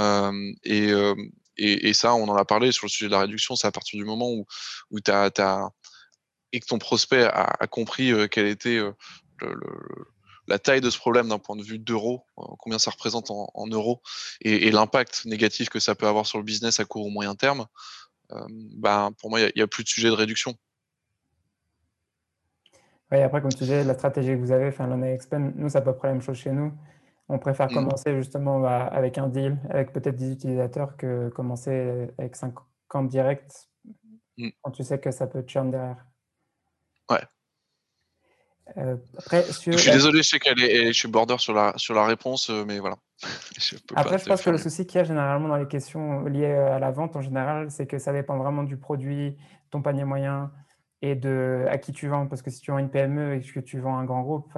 [0.00, 3.72] Euh, et, ça, on en a parlé sur le sujet de la réduction, c'est à
[3.72, 5.70] partir du moment où, tu as,
[6.52, 8.80] et que ton prospect a, compris quelle était
[10.48, 12.24] la taille de ce problème d'un point de vue d'euros,
[12.58, 14.02] combien ça représente en, euros,
[14.42, 17.66] et l'impact négatif que ça peut avoir sur le business à court ou moyen terme,
[18.74, 20.54] bah, pour moi, il n'y a, plus de sujet de réduction.
[23.12, 25.82] Oui, après, comme tu disais, la stratégie que vous avez, enfin, Expand, nous, c'est à
[25.82, 26.72] peu près la même chose chez nous.
[27.28, 27.74] On préfère mmh.
[27.74, 33.68] commencer justement bah, avec un deal, avec peut-être 10 utilisateurs, que commencer avec 50 directs
[34.38, 34.48] mmh.
[34.62, 36.04] quand tu sais que ça peut churn derrière.
[37.10, 37.22] Ouais.
[39.18, 42.04] Après, je suis désolé, je sais qu'elle est, je suis border sur la, sur la
[42.04, 42.96] réponse, mais voilà.
[43.94, 46.78] après, je pense que le souci qu'il y a généralement dans les questions liées à
[46.78, 49.36] la vente en général, c'est que ça dépend vraiment du produit,
[49.70, 50.50] ton panier moyen
[51.02, 52.26] et de à qui tu vends.
[52.26, 54.52] Parce que si tu vends une PME et que tu vends un grand groupe,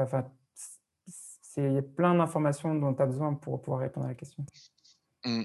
[1.42, 4.44] c'est plein d'informations dont tu as besoin pour pouvoir répondre à la question.
[5.24, 5.44] Mmh.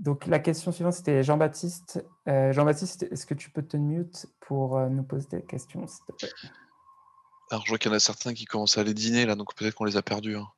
[0.00, 2.04] Donc la question suivante, c'était Jean-Baptiste.
[2.28, 6.04] Euh, Jean-Baptiste, est-ce que tu peux te mute pour euh, nous poser des questions, s'il
[6.06, 6.32] te plaît?
[7.50, 9.54] Alors je vois qu'il y en a certains qui commencent à aller dîner, là, donc
[9.54, 10.36] peut-être qu'on les a perdus.
[10.36, 10.48] Hein.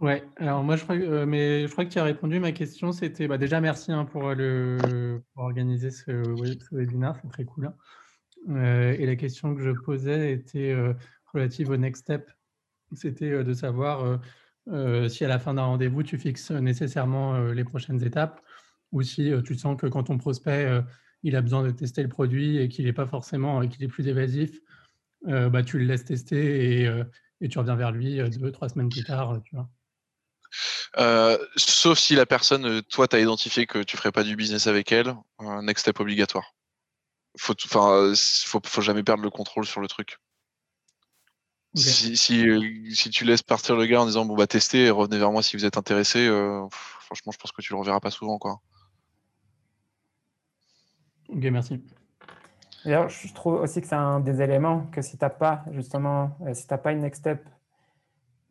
[0.00, 2.40] Ouais, alors moi je crois, euh, mais je crois que tu as répondu.
[2.40, 6.10] Ma question, c'était bah, déjà merci hein, pour, le, pour organiser ce,
[6.72, 7.66] webinaire, c'est très cool.
[8.48, 8.94] Hein.
[8.98, 10.74] et la question que je posais était
[11.32, 12.30] relative au next step.
[12.94, 14.20] C'était de savoir
[15.08, 18.42] si à la fin d'un rendez-vous, tu fixes nécessairement les prochaines étapes
[18.90, 20.82] ou si tu sens que quand ton prospect
[21.22, 24.08] il a besoin de tester le produit et qu'il n'est pas forcément qu'il est plus
[24.08, 24.60] évasif,
[25.24, 27.02] bah, tu le laisses tester et,
[27.40, 29.40] et, tu reviens vers lui deux, trois semaines plus tard.
[29.44, 29.68] Tu vois.
[31.56, 34.66] sauf si la personne, toi, tu as identifié que tu ne ferais pas du business
[34.66, 36.54] avec elle, un next step obligatoire.
[37.38, 40.18] Faut, faut, faut jamais perdre le contrôle sur le truc.
[41.74, 42.44] Si, si,
[42.94, 45.42] si, tu laisses partir le gars en disant bon bah testez et revenez vers moi
[45.42, 46.26] si vous êtes intéressé,
[47.00, 48.60] franchement je pense que tu le reverras pas souvent quoi.
[51.30, 51.80] Ok, merci.
[52.84, 56.36] D'ailleurs, je trouve aussi que c'est un des éléments que si tu n'as pas, justement,
[56.46, 57.46] euh, si tu pas une next step,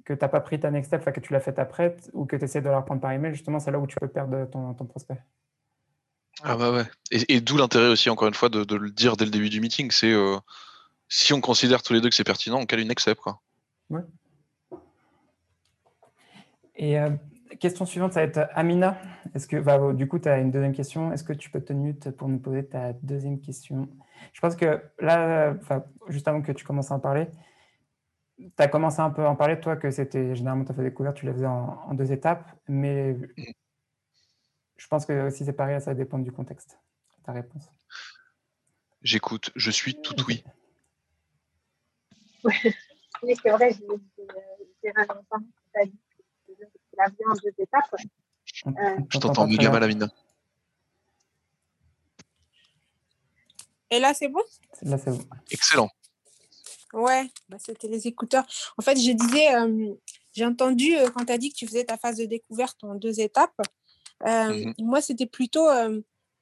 [0.06, 2.36] que tu n'as pas pris ta next step, que tu l'as faite après, ou que
[2.36, 4.74] tu essaies de la reprendre par email, justement, c'est là où tu peux perdre ton,
[4.74, 5.22] ton prospect.
[6.44, 6.86] Ah bah ouais.
[7.12, 9.92] Et, d'où l'intérêt aussi, encore une fois, de, le dire dès le début du meeting,
[9.92, 10.38] c'est euh,
[11.10, 13.20] si on considère tous les deux que c'est pertinent, on cale une next step.
[13.20, 13.42] Quoi.
[13.90, 14.02] Ouais.
[16.76, 17.10] Et euh,
[17.60, 18.98] question suivante, ça va être Amina.
[19.36, 21.12] Est-ce que, bah, du coup, tu as une deuxième question.
[21.14, 23.88] Est-ce que tu peux te mute pour nous poser ta deuxième question?
[24.34, 25.56] Je pense que là,
[26.08, 27.28] juste avant que tu commences à en parler,
[28.38, 30.84] tu as commencé un peu à en parler, toi, que c'était généralement, tu as fait
[30.84, 33.16] découverte, tu les faisais en, deux étapes, mais
[34.78, 36.80] je pense que si c'est pareil, ça dépend du contexte,
[37.24, 37.72] ta réponse.
[39.02, 40.44] J'écoute, je suis tout oui.
[43.24, 43.86] Oui, c'est vrai, j'ai dit
[47.28, 47.96] en deux étapes.
[48.66, 50.08] Euh, je t'entends méga mal, Amina.
[53.92, 54.42] Et là, c'est bon?
[54.82, 55.24] Là, c'est bon.
[55.52, 55.90] Excellent.
[56.94, 58.46] Ouais, bah, c'était les écouteurs.
[58.78, 59.94] En fait, je disais, euh,
[60.34, 62.96] j'ai entendu euh, quand tu as dit que tu faisais ta phase de découverte en
[62.96, 63.62] deux étapes.
[64.26, 64.74] Mhm.
[64.80, 65.68] Moi, c'était plutôt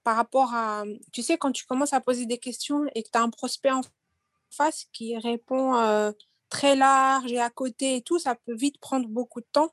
[0.04, 3.18] par rapport à, tu sais, quand tu commences à poser des questions et que tu
[3.18, 3.82] as un prospect en
[4.52, 6.14] face qui répond
[6.50, 9.72] très large et à côté et tout, ça peut vite prendre beaucoup de temps.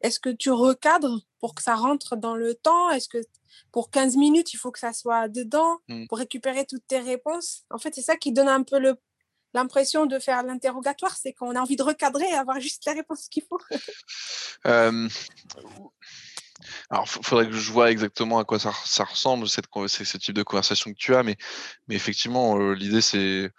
[0.00, 2.90] Est-ce que tu recadres pour que ça rentre dans le temps?
[2.90, 3.18] Est-ce que
[3.72, 6.06] pour 15 minutes, il faut que ça soit dedans mmh.
[6.06, 7.64] pour récupérer toutes tes réponses?
[7.70, 8.96] En fait, c'est ça qui donne un peu le,
[9.54, 13.28] l'impression de faire l'interrogatoire, c'est qu'on a envie de recadrer et avoir juste les réponses
[13.28, 13.60] qu'il faut.
[16.90, 18.70] Alors, il faudrait que je vois exactement à quoi ça,
[19.04, 21.36] ressemble, cette, ce type de conversation que tu as, mais,
[21.90, 23.50] effectivement, euh, l'idée, c'est,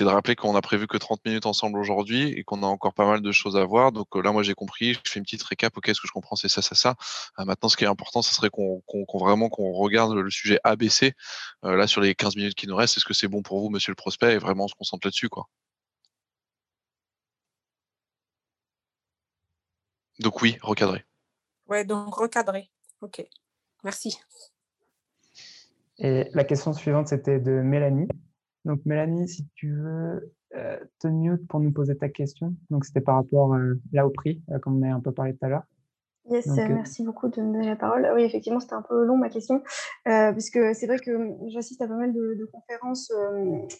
[0.00, 3.06] de rappeler qu'on a prévu que 30 minutes ensemble aujourd'hui et qu'on a encore pas
[3.06, 3.92] mal de choses à voir.
[3.92, 6.12] Donc euh, là, moi, j'ai compris, je fais une petite récap, ok, ce que je
[6.12, 6.96] comprends, c'est ça, ça, ça.
[7.38, 11.14] Euh, maintenant, ce qui est important, ce serait qu'on regarde le sujet ABC,
[11.62, 12.96] là, sur les 15 minutes qui nous restent.
[12.96, 15.28] Est-ce que c'est bon pour vous, monsieur le prospect, et vraiment on se concentre là-dessus,
[15.28, 15.46] quoi?
[20.20, 21.04] Donc oui, recadrer.
[21.72, 22.68] Ouais, donc recadrer.
[23.00, 23.26] Ok,
[23.82, 24.18] merci.
[25.96, 28.08] Et la question suivante, c'était de Mélanie.
[28.66, 32.54] Donc Mélanie, si tu veux euh, te mute pour nous poser ta question.
[32.68, 35.32] Donc c'était par rapport euh, là au prix, euh, comme on a un peu parlé
[35.32, 35.62] tout à l'heure.
[36.30, 38.08] Yes, merci beaucoup de me donner la parole.
[38.14, 39.62] Oui, effectivement, c'était un peu long ma question,
[40.32, 41.10] puisque c'est vrai que
[41.48, 43.12] j'assiste à pas mal de, conférences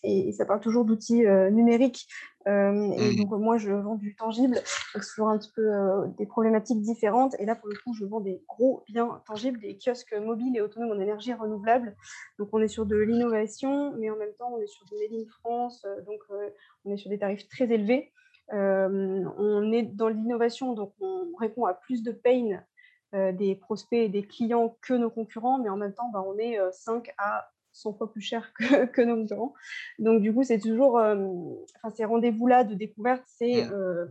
[0.02, 2.08] et, ça parle toujours d'outils numériques.
[2.46, 3.16] et mmh.
[3.16, 5.70] donc, moi, je vends du tangible, donc c'est toujours un petit peu
[6.18, 7.36] des problématiques différentes.
[7.38, 10.60] Et là, pour le coup, je vends des gros biens tangibles, des kiosques mobiles et
[10.60, 11.96] autonomes en énergie renouvelable.
[12.40, 15.12] Donc, on est sur de l'innovation, mais en même temps, on est sur du Made
[15.12, 16.20] in France, donc
[16.84, 18.12] on est sur des tarifs très élevés.
[18.52, 22.60] Euh, on est dans l'innovation, donc on répond à plus de pain
[23.14, 26.36] euh, des prospects et des clients que nos concurrents, mais en même temps, bah, on
[26.38, 28.52] est 5 euh, à 100 fois plus cher
[28.92, 29.54] que, nos concurrents.
[29.98, 33.66] Donc, du coup, c'est toujours, enfin, ces rendez-vous-là de découverte, c'est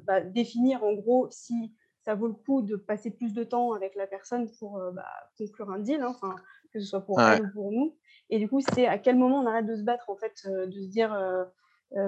[0.05, 1.73] bah, définir en gros si
[2.03, 5.05] ça vaut le coup de passer plus de temps avec la personne pour bah,
[5.37, 6.15] conclure un deal, hein,
[6.73, 7.95] que ce soit pour elle ou pour nous.
[8.31, 10.81] Et du coup, c'est à quel moment on arrête de se battre, en fait, de
[10.81, 11.15] se dire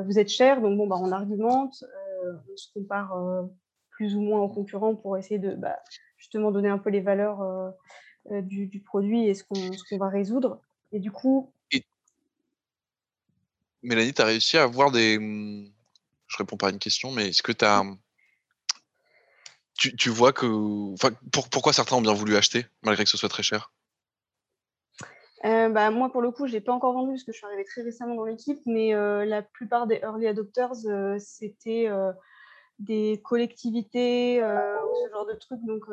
[0.06, 2.13] vous êtes cher, donc bon, bah, on argumente, euh,
[2.52, 3.44] on se compare euh,
[3.90, 5.78] plus ou moins aux concurrents pour essayer de bah,
[6.18, 10.62] justement donner un peu les valeurs euh, du, produit et ce qu'on va résoudre.
[10.92, 11.52] Et du coup.
[13.82, 15.18] Mélanie, tu as réussi à avoir des.
[15.20, 15.70] Mmh,
[16.28, 17.84] je réponds pas à une question, mais est-ce que tu as.
[19.78, 20.48] Tu, tu vois que.
[21.52, 23.72] pourquoi certains ont bien voulu acheter, malgré que ce soit très cher?
[25.46, 27.46] Euh, bah, moi, pour le coup, je n'ai pas encore vendu parce que je suis
[27.46, 31.90] arrivée très récemment dans l'équipe, mais euh, la plupart des early adopters, euh, c'était
[32.80, 35.64] des collectivités ou ce genre de trucs.
[35.66, 35.86] Donc,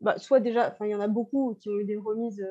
[0.00, 2.46] bah, soit déjà, il y en a beaucoup qui ont eu des remises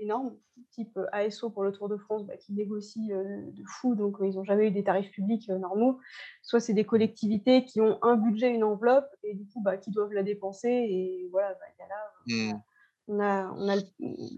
[0.00, 0.36] énormes,
[0.70, 4.44] type ASO pour le Tour de France, bah, qui négocient de fou, donc ils n'ont
[4.44, 5.98] jamais eu des tarifs publics normaux.
[6.42, 10.12] Soit c'est des collectivités qui ont un budget, une enveloppe, et du coup, qui doivent
[10.12, 10.68] la dépenser.
[10.68, 12.52] Et voilà, il y a là.
[12.54, 12.60] Mmh
[13.08, 13.76] on a, on a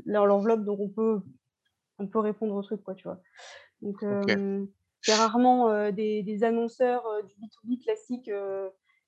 [0.07, 1.21] l'enveloppe, donc on peut,
[1.99, 3.21] on peut répondre au truc, quoi, tu vois.
[3.83, 4.05] Donc,
[5.03, 8.31] c'est rarement des, annonceurs du B2B classique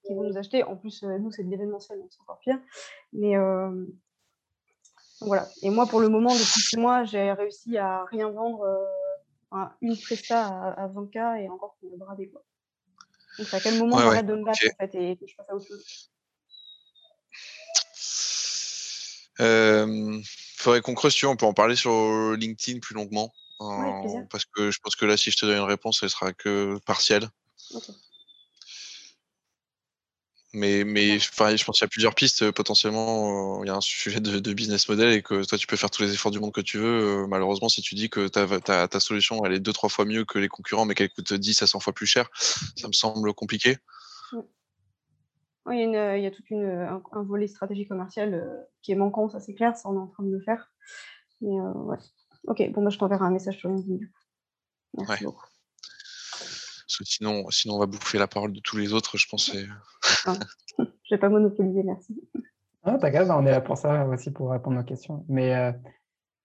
[0.05, 0.65] qui vont nous acheter.
[0.65, 2.59] En plus, nous, c'est de l'événementiel, donc c'est encore pire.
[3.13, 3.35] Mais
[5.21, 5.49] voilà.
[5.63, 8.67] Et moi, pour le moment, depuis six mois, j'ai réussi à rien vendre,
[9.51, 12.43] à une presta à, 20K et encore pour me brader, quoi.
[13.39, 15.55] Donc, à quel moment j'arrête de me battre, en fait, et que je passe à
[15.55, 16.13] autre chose?
[19.43, 20.23] Il
[20.57, 23.33] faudrait qu'on creuse, tu on peut en parler sur LinkedIn plus longuement.
[24.31, 26.79] parce que je pense que là, si je te donne une réponse, elle sera que
[26.87, 27.29] partielle.
[30.55, 32.51] Mais, mais je pense qu'il y a plusieurs pistes.
[32.51, 35.91] Potentiellement, il y a un sujet de, business model et que toi, tu peux faire
[35.91, 37.27] tous les efforts du monde que tu veux.
[37.27, 40.39] malheureusement, si tu dis que ta, ta, solution elle est deux, trois fois mieux que
[40.39, 42.29] les concurrents, mais qu'elle coûte 10 à 100 fois plus cher,
[42.77, 43.79] ça me semble compliqué.
[45.67, 48.97] Oui, il y a, il y a tout un, volet stratégie commerciale euh, qui est
[48.97, 50.73] manquant, ça c'est clair, ça on est en train de le faire.
[51.41, 51.99] Mais euh, ouais.
[52.45, 54.05] Ok, bon, moi je t'enverrai un message sur LinkedIn
[54.95, 55.43] beaucoup.
[56.39, 59.65] Parce que sinon, sinon, on va bouffer la parole de tous les autres, je pensais.
[60.27, 62.21] je ne vais pas monopoliser, merci.
[62.83, 65.25] Ah, t'inquiète, on est là pour ça aussi, pour répondre aux questions.
[65.29, 65.73] Mais euh,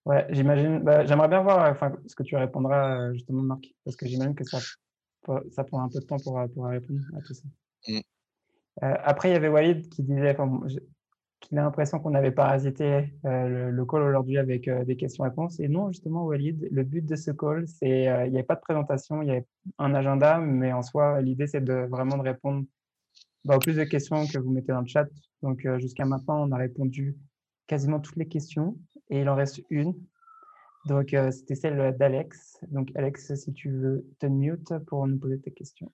[0.06, 4.08] ouais, j'imagine, bah, j'aimerais bien voir enfin, ce que tu répondras justement, Marc, parce que
[4.08, 4.60] j'imagine que ça,
[5.52, 7.44] ça prend un peu de temps pour, pour répondre à tout ça.
[7.88, 8.00] Mmh.
[8.84, 10.36] Euh, après, il y avait Walid qui disait
[11.40, 15.60] qu'il a l'impression qu'on avait parasité euh, le, call aujourd'hui avec euh, des questions-réponses.
[15.60, 18.62] Et non, justement, Walid, le but de ce call, c'est il n'y avait pas de
[18.62, 19.48] présentation, il y avait
[19.80, 22.66] un agenda, mais en soi, l'idée, c'est de vraiment de répondre
[23.46, 25.08] bah, aux plus de questions que vous mettez dans le chat.
[25.42, 27.16] Donc, jusqu'à maintenant, on a répondu
[27.68, 28.78] quasiment toutes les questions
[29.10, 29.96] et il en reste une.
[30.86, 32.60] Donc, c'était celle d'Alex.
[32.70, 35.92] Donc, Alex, si tu veux te mute pour nous poser tes questions.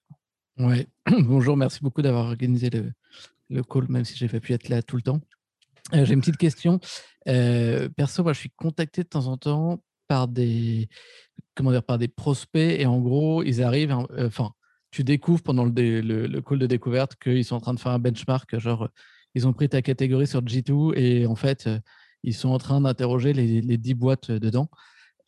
[0.60, 0.86] Ouais,
[1.24, 2.70] bonjour, merci beaucoup d'avoir organisé
[3.50, 5.20] le, call, même si j'ai pas pu être là tout le temps.
[5.94, 6.80] Euh, j'ai une petite question.
[7.28, 10.90] Euh, perso, moi, je suis contacté de temps en temps par des,
[11.56, 14.52] comment dire, par des prospects et en gros, ils arrivent, euh, enfin,
[14.92, 18.00] tu découvres pendant le, le, call de découverte qu'ils sont en train de faire un
[18.00, 18.90] benchmark, genre,
[19.34, 21.68] ils ont pris ta catégorie sur G2 et en fait,
[22.22, 24.70] ils sont en train d'interroger les, les 10 boîtes dedans.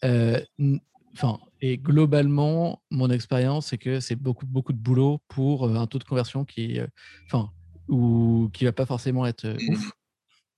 [0.04, 6.04] Enfin, et globalement, mon expérience, c'est que c'est beaucoup, de boulot pour un taux de
[6.04, 6.80] conversion qui,
[7.26, 7.52] enfin,
[7.88, 9.92] ou qui va pas forcément être ouf.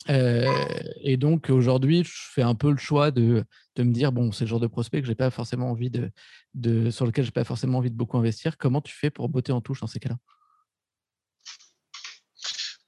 [0.10, 3.44] et donc aujourd'hui, je fais un peu le choix de,
[3.76, 6.12] de me dire bon, c'est le genre de prospect que j'ai pas forcément envie de,
[6.54, 8.58] de sur lequel j'ai pas forcément envie de beaucoup investir.
[8.58, 10.18] Comment tu fais pour botter en touche dans ces cas-là?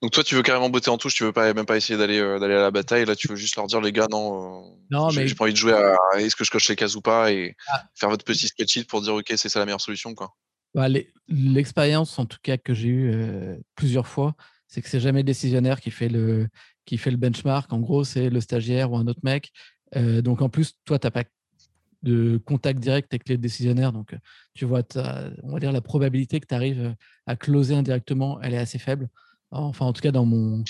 [0.01, 2.19] Donc toi, tu veux carrément botter en touche, tu veux pas même pas essayer d'aller
[2.19, 3.05] euh, d'aller à la bataille.
[3.05, 5.57] Là, tu veux juste leur dire les gars, non, euh, non j'ai pas envie de
[5.57, 7.83] jouer à est-ce que je coche les cases ou pas et ah.
[7.95, 10.33] faire votre petit spreadsheet pour dire ok, c'est ça la meilleure solution quoi.
[10.73, 10.87] Bah,
[11.27, 14.35] l'expérience en tout cas que j'ai eu euh, plusieurs fois,
[14.67, 16.47] c'est que c'est jamais le décisionnaire qui fait le
[16.85, 17.71] qui fait le benchmark.
[17.73, 19.51] En gros, c'est le stagiaire ou un autre mec.
[19.95, 21.23] donc en plus, toi, tu n'as pas
[22.03, 23.91] de contact direct avec les décisionnaires.
[23.91, 24.15] Donc,
[24.55, 24.81] tu vois,
[25.43, 26.95] on va dire la probabilité que tu arrives
[27.27, 29.09] à closer indirectement, elle est assez faible.
[29.51, 30.63] Enfin, en tout cas, dans mon,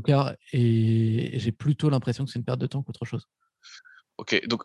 [0.00, 3.26] cas, et j'ai plutôt l'impression que c'est une perte de temps qu'autre chose.
[4.18, 4.62] Ok, donc,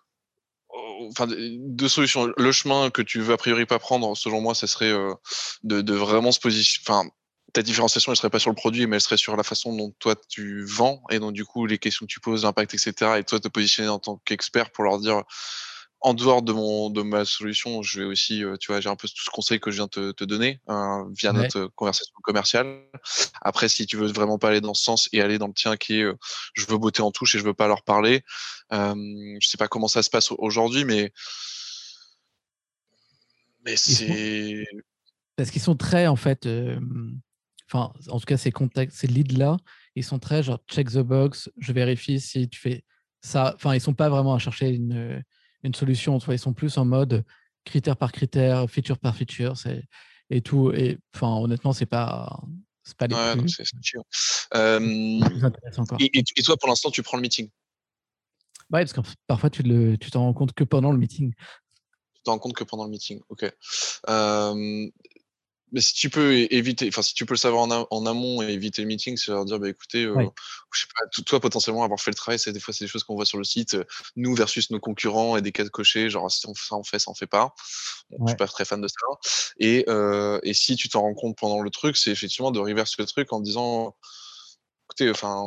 [0.69, 2.31] oh, enfin, deux solutions.
[2.37, 5.13] Le chemin que tu veux a priori pas prendre, selon moi, ce serait euh,
[5.63, 6.83] de, vraiment se positionner.
[6.87, 7.09] Enfin,
[7.53, 9.91] ta différenciation, elle serait pas sur le produit, mais elle serait sur la façon dont
[9.97, 13.13] toi tu vends et donc du coup les questions que tu poses, l'impact, etc.
[13.17, 15.23] Et toi te positionner en tant qu'expert pour leur dire
[16.01, 19.07] en dehors de mon de ma solution, je vais aussi, tu vois, j'ai un peu
[19.07, 22.85] tout ce conseil que je viens de te, donner hein, via notre conversation commerciale.
[23.41, 25.75] Après, si tu veux vraiment pas aller dans ce sens et aller dans le tien
[25.75, 26.17] qui est, euh,
[26.53, 28.23] je veux botter en touche et je veux pas leur parler.
[28.71, 28.95] Euh,
[29.41, 31.11] je sais pas comment ça se passe aujourd'hui, mais
[33.65, 34.65] mais c'est
[35.35, 36.47] parce qu'ils sont très en fait,
[37.67, 39.57] enfin, en tout cas ces contacts, ces leads là,
[39.95, 42.85] ils sont très genre check the box, je vérifie si tu fais
[43.21, 43.53] ça.
[43.55, 45.23] Enfin, ils sont pas vraiment à chercher une
[45.63, 46.17] une solution.
[46.29, 47.23] Ils sont plus en mode
[47.65, 49.53] critère par critère, feature par feature,
[50.29, 50.71] et tout.
[50.71, 52.41] Et enfin, honnêtement, c'est pas,
[52.83, 53.59] c'est pas les plus,
[55.99, 57.49] et, toi, pour l'instant, tu prends le meeting?
[58.71, 61.33] Ouais, parce que parfois, tu le, tu t'en rends compte que pendant le meeting.
[62.13, 63.51] Tu t'en rends compte que pendant le meeting, ok.
[65.71, 68.81] Mais si tu peux éviter, enfin si tu peux le savoir en, amont et éviter
[68.81, 70.27] le meeting, c'est leur dire bah écoutez, euh,
[70.71, 73.03] je sais pas, toi potentiellement avoir fait le travail, c'est des fois c'est des choses
[73.03, 73.83] qu'on voit sur le site, euh,
[74.15, 76.83] nous versus nos concurrents et des cas de cocher, genre si on fait ça on
[76.83, 77.53] fait, ça on fait pas.
[78.11, 78.95] Je suis pas très fan de ça.
[79.59, 82.97] Et, euh, et si tu t'en rends compte pendant le truc, c'est effectivement de reverse
[82.97, 83.95] le truc en disant
[84.85, 85.45] écoutez, enfin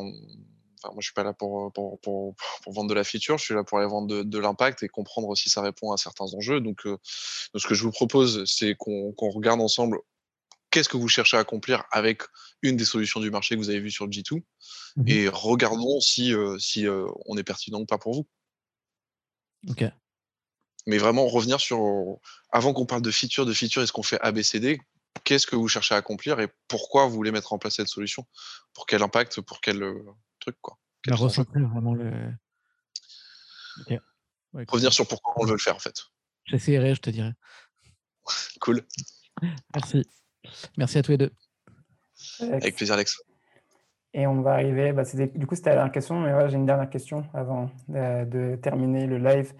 [0.84, 2.34] moi, je suis pas là pour, pour, pour,
[2.66, 5.48] vendre de la feature, je suis là pour aller vendre de, l'impact et comprendre si
[5.48, 6.60] ça répond à certains enjeux.
[6.60, 6.98] Donc, donc
[7.54, 10.00] ce que je vous propose, c'est qu'on regarde ensemble
[10.72, 12.22] qu'est-ce que vous cherchez à accomplir avec
[12.62, 14.42] une des solutions du marché que vous avez vues sur G2
[14.96, 16.86] mmh et regardons si, si
[17.26, 18.28] on est pertinent ou pas pour vous.
[19.68, 19.84] Ok.
[20.86, 21.80] Mais vraiment revenir sur,
[22.50, 24.80] avant qu'on parle de feature, de feature, est-ce qu'on fait ABCD
[25.24, 28.26] Qu'est-ce que vous cherchez à accomplir et pourquoi vous voulez mettre en place cette solution?
[28.72, 29.40] Pour quel impact?
[29.40, 29.80] Pour quel
[30.40, 30.78] truc quoi?
[31.06, 32.34] Vraiment le.
[34.68, 36.06] revenir sur pourquoi on veut le faire en fait.
[36.46, 37.32] J'essaierai, je te dirai.
[38.60, 38.86] cool.
[39.74, 40.04] Merci.
[40.76, 41.30] Merci à tous les deux.
[42.40, 43.22] Avec plaisir, Alex.
[44.14, 46.90] Et on va arriver, bah, du coup, c'était la dernière question, mais j'ai une dernière
[46.90, 49.54] question avant de, terminer le live.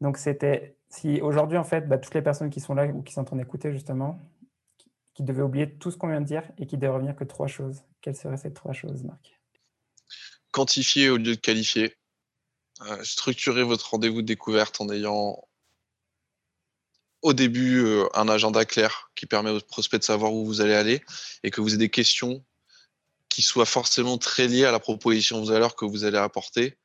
[0.00, 3.12] Donc, c'était si aujourd'hui, en fait, bah, toutes les personnes qui sont là ou qui
[3.12, 4.18] sont en train d'écouter, justement,
[5.14, 7.46] qui, devaient oublier tout ce qu'on vient de dire et qui devaient revenir que trois
[7.46, 9.38] choses, quelles seraient ces trois choses, Marc?
[10.50, 11.94] Quantifier au lieu de qualifier.
[12.88, 15.38] Euh, structurer votre rendez-vous de découverte en ayant
[17.22, 20.74] au début euh, un agenda clair qui permet aux prospects de savoir où vous allez
[20.74, 21.02] aller
[21.42, 22.44] et que vous ayez des questions
[23.28, 26.78] qui soient forcément très liées à la proposition de valeur que vous allez apporter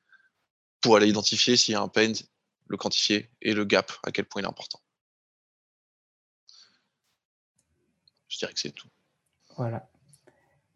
[0.81, 2.11] pour aller identifier s'il y a un pain,
[2.67, 4.79] le quantifier et le gap, à quel point il est important.
[8.27, 8.89] Je dirais que c'est tout.
[9.57, 9.89] Voilà.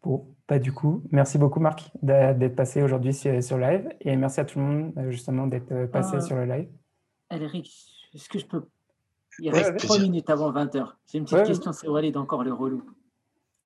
[0.02, 4.46] Bon, pas du coup, merci beaucoup Marc d'être passé aujourd'hui sur, live et merci à
[4.46, 6.68] tout le monde euh, justement d'être euh, passé sur le live.
[7.30, 7.70] Eric,
[8.14, 8.66] est-ce que je peux
[9.40, 10.92] il reste trois minutes avant 20h.
[11.06, 12.82] J'ai une petite question, c'est Walid encore le relou.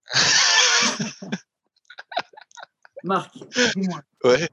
[3.04, 3.36] Marc,
[3.74, 4.00] dis-moi.
[4.24, 4.48] Ouais.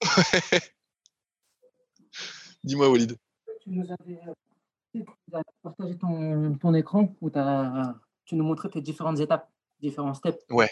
[2.64, 3.16] dis-moi, Walid.
[3.62, 4.18] Tu nous avais
[4.96, 5.02] euh,
[5.62, 7.94] partagé ton, ton écran où as,
[8.24, 9.48] tu nous montrais tes différentes étapes,
[9.80, 10.44] différents steps.
[10.50, 10.70] Ouais.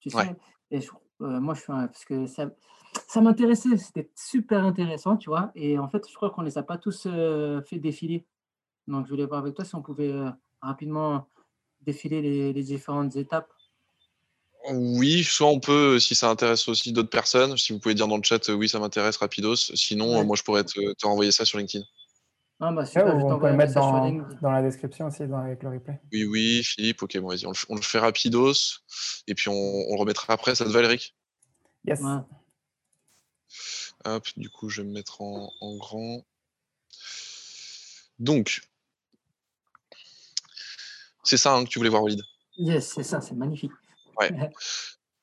[0.00, 0.36] Tu sais,
[0.70, 0.80] et
[1.22, 2.50] euh, moi, je suis un, parce que ça,
[3.06, 5.52] ça m'intéressait, c'était super intéressant, tu vois.
[5.54, 8.26] Et en fait, je crois qu'on ne les a pas tous euh, fait défiler.
[8.88, 10.30] Donc, je voulais voir avec toi si on pouvait euh,
[10.60, 11.28] rapidement
[11.82, 12.20] défiler
[12.52, 13.48] les, différentes étapes.
[14.72, 18.16] Oui, soit on peut, si ça intéresse aussi d'autres personnes, si vous pouvez dire dans
[18.16, 19.56] le chat, oui, ça m'intéresse, rapidos.
[19.74, 21.84] Sinon, moi, je pourrais te, te, renvoyer ça sur LinkedIn.
[22.58, 24.10] Ah, bah, super, on peut le mettre dans,
[24.40, 26.00] dans, la description aussi, avec le replay.
[26.10, 28.80] Oui, oui, Philippe, ok, bon, vas-y, on, le fait rapidos,
[29.26, 31.14] et puis on, le remettra après, ça te va, Eric?
[31.84, 32.00] Yes.
[34.04, 36.24] Hop, du coup, je vais me mettre en, en grand.
[38.18, 38.62] Donc,
[41.26, 42.22] c'est ça hein, que tu voulais voir, Walid?
[42.56, 43.72] Yes, c'est ça, c'est magnifique.
[44.18, 44.30] Ouais.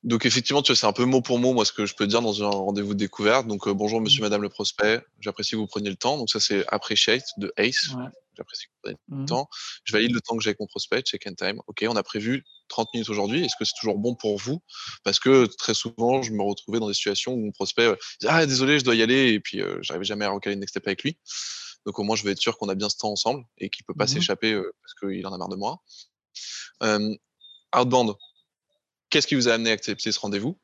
[0.04, 2.22] Donc effectivement, tu c'est un peu mot pour mot, moi, ce que je peux dire
[2.22, 3.48] dans un rendez-vous de découverte.
[3.48, 4.24] Donc euh, bonjour, monsieur, mmh.
[4.24, 5.02] madame le prospect.
[5.22, 6.18] J'apprécie que vous preniez le temps.
[6.18, 7.92] Donc ça, c'est appreciate de ACE.
[8.36, 9.26] J'apprécie que vous preniez le mmh.
[9.28, 9.48] temps.
[9.86, 11.62] Je valide le temps que j'ai avec mon prospect, check in time.
[11.68, 13.46] OK, on a prévu 30 minutes aujourd'hui.
[13.46, 14.62] Est-ce que c'est toujours bon pour vous?
[15.06, 18.32] Parce que très souvent, je me retrouvais dans des situations où mon prospect euh, disait
[18.34, 19.32] Ah, désolé, je dois y aller.
[19.32, 21.18] Et puis, euh, j'arrivais jamais à recaler une next step avec lui.
[21.86, 23.84] Donc au moins, je vais être sûr qu'on a bien ce temps ensemble et qu'il
[23.84, 25.82] ne peut pas mmh s'échapper parce qu'il en a marre de moi.
[27.76, 28.16] outbound,
[29.10, 30.58] qu'est-ce qui vous a amené à accepter ce rendez-vous?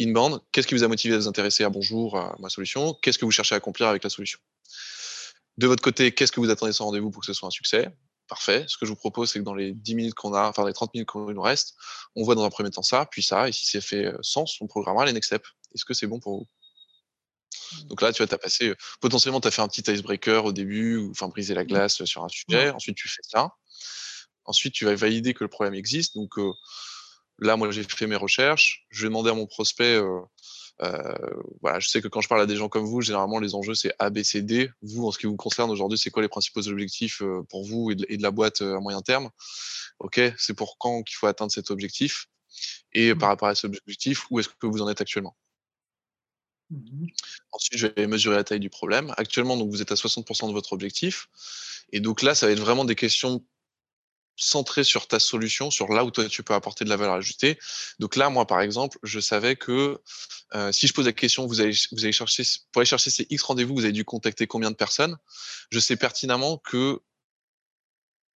[0.00, 2.94] Inbound, qu'est-ce qui vous a motivé à vous intéresser à Bonjour, à ma solution?
[2.94, 4.38] Qu'est-ce que vous cherchez à accomplir avec la solution?
[5.58, 7.50] De votre côté, qu'est-ce que vous attendez de ce rendez-vous pour que ce soit un
[7.50, 7.88] succès?
[8.26, 8.64] Parfait.
[8.68, 10.72] Ce que je vous propose, c'est que dans les 10 minutes qu'on a, enfin les
[10.72, 11.74] 30 minutes qu'on nous reste,
[12.16, 14.66] on voit dans un premier temps ça, puis ça, et si c'est fait sens, on
[14.66, 15.48] programmera les next steps.
[15.74, 16.48] Est-ce que c'est bon pour vous?
[17.86, 20.52] Donc là, tu vois, tu as passé, potentiellement, tu as fait un petit icebreaker au
[20.52, 21.66] début, ou enfin briser la mmh.
[21.66, 22.70] glace sur un sujet.
[22.70, 23.50] Ensuite, tu fais ça.
[24.44, 26.14] Ensuite, tu vas valider que le problème existe.
[26.14, 26.34] Donc
[27.38, 28.84] là, moi, j'ai fait mes recherches.
[28.90, 30.00] Je vais demander à mon prospect.
[31.60, 33.74] voilà, je sais que quand je parle à des gens comme vous, généralement les enjeux
[33.74, 34.70] c'est A, B, C, D.
[34.82, 37.94] Vous, en ce qui vous concerne aujourd'hui, c'est quoi les principaux objectifs pour vous et
[37.94, 39.30] de, la boîte à moyen terme?
[39.98, 42.26] Ok, c'est pour quand qu'il faut atteindre cet objectif?
[42.92, 43.30] Et par mmh.
[43.30, 45.34] rapport à cet objectif, où est-ce que vous en êtes actuellement?
[46.72, 47.06] Mmh
[47.52, 49.12] Ensuite, je vais mesurer la taille du problème.
[49.18, 51.28] Actuellement, donc, vous êtes à 60% de votre objectif.
[51.92, 53.44] Et donc là, ça va être vraiment des questions
[54.36, 57.58] centrées sur ta solution, sur là où toi, tu peux apporter de la valeur ajoutée.
[57.98, 60.00] Donc là, moi, par exemple, je savais que
[60.54, 62.42] euh, si je pose la question, vous allez, vous allez chercher,
[62.72, 65.18] pour aller chercher ces X rendez-vous, vous avez dû contacter combien de personnes
[65.70, 67.00] Je sais pertinemment que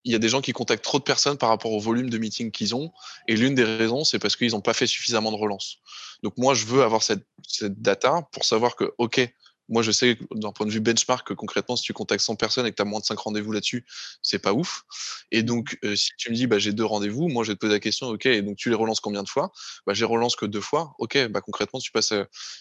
[0.07, 2.17] il y a des gens qui contactent trop de personnes par rapport au volume de
[2.17, 2.93] meetings qu'ils ont.
[3.27, 5.79] Et l'une des raisons, c'est parce qu'ils n'ont pas fait suffisamment de relance.
[6.23, 7.27] Donc moi, je veux avoir cette,
[7.63, 9.21] data pour savoir que, OK,
[9.69, 12.67] moi, je sais d'un point de vue benchmark que concrètement, si tu contactes 100 personnes
[12.67, 13.85] et que tu as moins de 5 rendez-vous là-dessus,
[14.23, 14.85] c'est pas ouf.
[15.33, 17.61] Et donc, euh, si tu me dis, bah, j'ai deux rendez-vous, moi, je vais te
[17.61, 19.51] poser la question, OK, et donc tu les relances combien de fois?
[19.89, 20.95] Bah, Je les relance que deux fois.
[21.01, 22.15] OK, bah, concrètement, tu passes.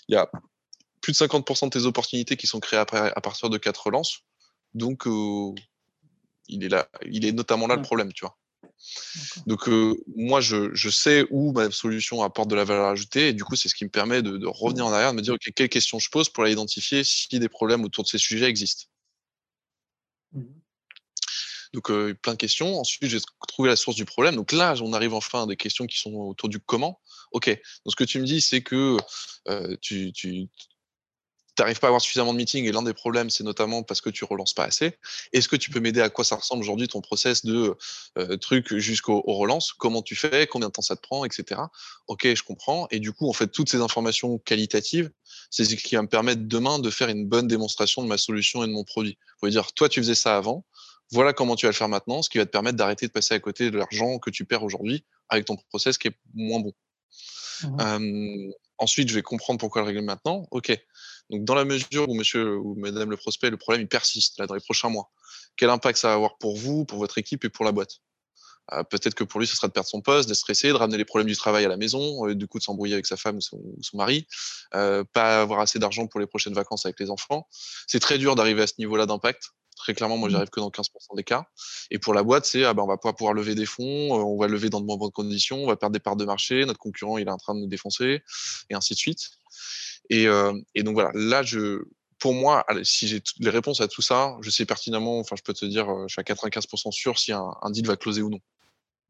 [0.08, 0.32] Il y a
[1.02, 4.22] plus de 50% de tes opportunités qui sont créées à partir de quatre relances.
[4.74, 5.54] Donc, euh,
[6.48, 8.38] il, est là, il est notamment là le problème, tu vois.
[9.48, 9.68] Donc
[10.16, 13.70] moi, je, sais où ma solution apporte de la valeur ajoutée et du coup, c'est
[13.70, 16.10] ce qui me permet de, revenir en arrière, de me dire ok, quelles questions je
[16.10, 18.86] pose pour identifier si des problèmes autour de ces sujets existent.
[20.34, 20.44] Mmh
[21.74, 21.92] Donc
[22.22, 22.80] plein de questions.
[22.80, 24.36] Ensuite, j'ai trouvé la source du problème.
[24.36, 27.00] Donc là, on arrive enfin à des questions qui sont autour du comment.
[27.32, 27.48] Ok.
[27.50, 28.98] Donc ce que tu me dis, c'est que
[29.82, 30.12] tu,
[31.60, 34.10] n'arrives pas à avoir suffisamment de meetings et l'un des problèmes, c'est notamment parce que
[34.10, 34.98] tu relances pas assez.
[35.34, 37.76] Est-ce que tu peux m'aider à quoi ça ressemble aujourd'hui ton process de
[38.18, 40.48] euh, truc jusqu'au relance Comment tu fais?
[40.48, 41.26] Combien de temps ça te prend?
[41.26, 41.62] Etc.
[42.08, 42.88] Ok, je comprends.
[42.92, 45.12] Et du coup, en fait, toutes ces informations qualitatives,
[45.50, 48.64] c'est ce qui va me permettre demain de faire une bonne démonstration de ma solution
[48.64, 49.18] et de mon produit.
[49.42, 50.66] Vous dire, toi, tu faisais ça avant.
[51.12, 53.36] Voilà comment tu vas le faire maintenant, ce qui va te permettre d'arrêter de passer
[53.36, 56.74] à côté de l'argent que tu perds aujourd'hui avec ton process qui est moins bon.
[57.64, 60.48] Mmh ensuite, je vais comprendre pourquoi le régler maintenant.
[60.52, 60.78] Ok.
[61.30, 64.54] Donc, dans la mesure où monsieur ou madame le prospect, le problème il persiste dans
[64.54, 65.12] les prochains mois,
[65.58, 68.02] quel impact ça va avoir pour vous, pour votre équipe et pour la boîte?
[68.74, 70.98] Euh, Peut-être que pour lui, ce sera de perdre son poste, d'être stressé, de ramener
[70.98, 73.38] les problèmes du travail à la maison, euh, du coup de s'embrouiller avec sa femme
[73.38, 73.60] ou son,
[73.94, 74.28] mari,
[74.74, 77.48] euh, pas avoir assez d'argent pour les prochaines vacances avec les enfants.
[77.88, 79.52] C'est très dur d'arriver à ce niveau-là d'impact.
[79.76, 80.32] Très clairement, moi, mmh.
[80.32, 81.48] j'arrive que dans 15% des cas.
[81.92, 84.38] Et pour la boîte, c'est ah ben, on va pas pouvoir lever des fonds, on
[84.38, 87.18] va lever dans de bonnes conditions, on va perdre des parts de marché, notre concurrent
[87.18, 88.24] il est en train de nous défoncer,
[88.70, 89.32] et ainsi de suite.
[90.10, 91.84] Et, donc voilà, là, je,
[92.20, 95.54] pour moi, si j'ai les réponses à tout ça, je sais pertinemment, enfin, je peux
[95.54, 98.40] te dire, je suis à 95% sûr si un, deal va closer ou non.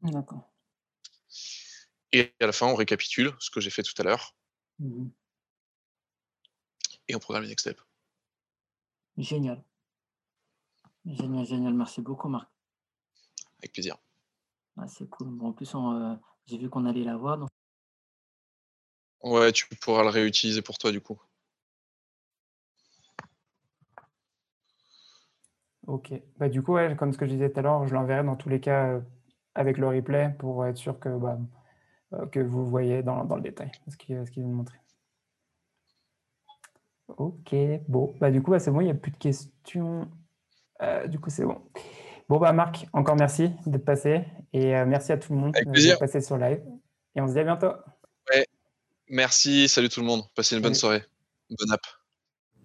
[0.02, 0.50] D'accord.
[2.12, 4.34] Et à la fin, on récapitule ce que j'ai fait tout à l'heure.
[4.78, 5.08] Mmh
[7.08, 7.80] et on programme les next step.
[9.16, 9.62] Génial.
[11.06, 11.74] Génial, génial.
[11.74, 12.48] Merci beaucoup, Marc.
[13.60, 13.96] Avec plaisir.
[14.88, 15.28] c'est cool.
[15.42, 15.72] en plus,
[16.46, 17.38] j'ai vu qu'on allait la voir.
[17.38, 17.48] Donc...
[19.22, 21.18] Ouais, tu pourras le réutiliser pour toi du coup.
[25.86, 26.12] Ok.
[26.38, 28.48] Bah, du coup, comme ce que je disais tout à l'heure, je l'enverrai dans tous
[28.48, 29.00] les cas euh,
[29.54, 31.38] avec le replay pour être sûr que, bah,
[32.14, 34.78] euh, que vous voyez dans, le détail ce qu'il ce vient de montrer.
[37.08, 37.54] Ok,
[37.88, 40.08] bon, bah, du coup, bah, c'est bon, il n'y a plus de questions.
[40.82, 41.60] Euh, du coup, c'est bon.
[42.28, 46.20] Bon, bah, Marc, encore merci d'être passé et merci à tout le monde d'être passé
[46.20, 46.60] sur live.
[47.14, 47.72] Et on se dit à bientôt.
[49.08, 50.22] Merci, salut tout le monde.
[50.34, 51.04] Passez une bonne soirée.
[51.50, 51.86] Bonne app.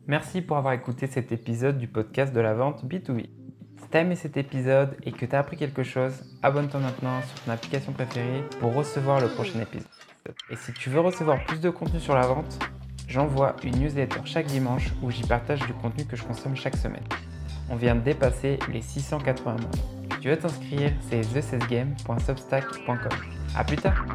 [0.08, 3.30] Merci pour avoir écouté cet épisode du podcast de la vente B2B.
[3.82, 7.22] Si tu as aimé cet épisode et que tu as appris quelque chose, abonne-toi maintenant
[7.22, 9.88] sur ton application préférée pour recevoir le prochain épisode.
[10.50, 12.60] Et si tu veux recevoir plus de contenu sur la vente,
[13.08, 17.04] j'envoie une newsletter chaque dimanche où j'y partage du contenu que je consomme chaque semaine.
[17.72, 19.70] On vient de dépasser les 680 membres.
[20.14, 22.98] Si tu veux t'inscrire, c'est thecesgame.substack.com.
[23.56, 24.06] A plus tard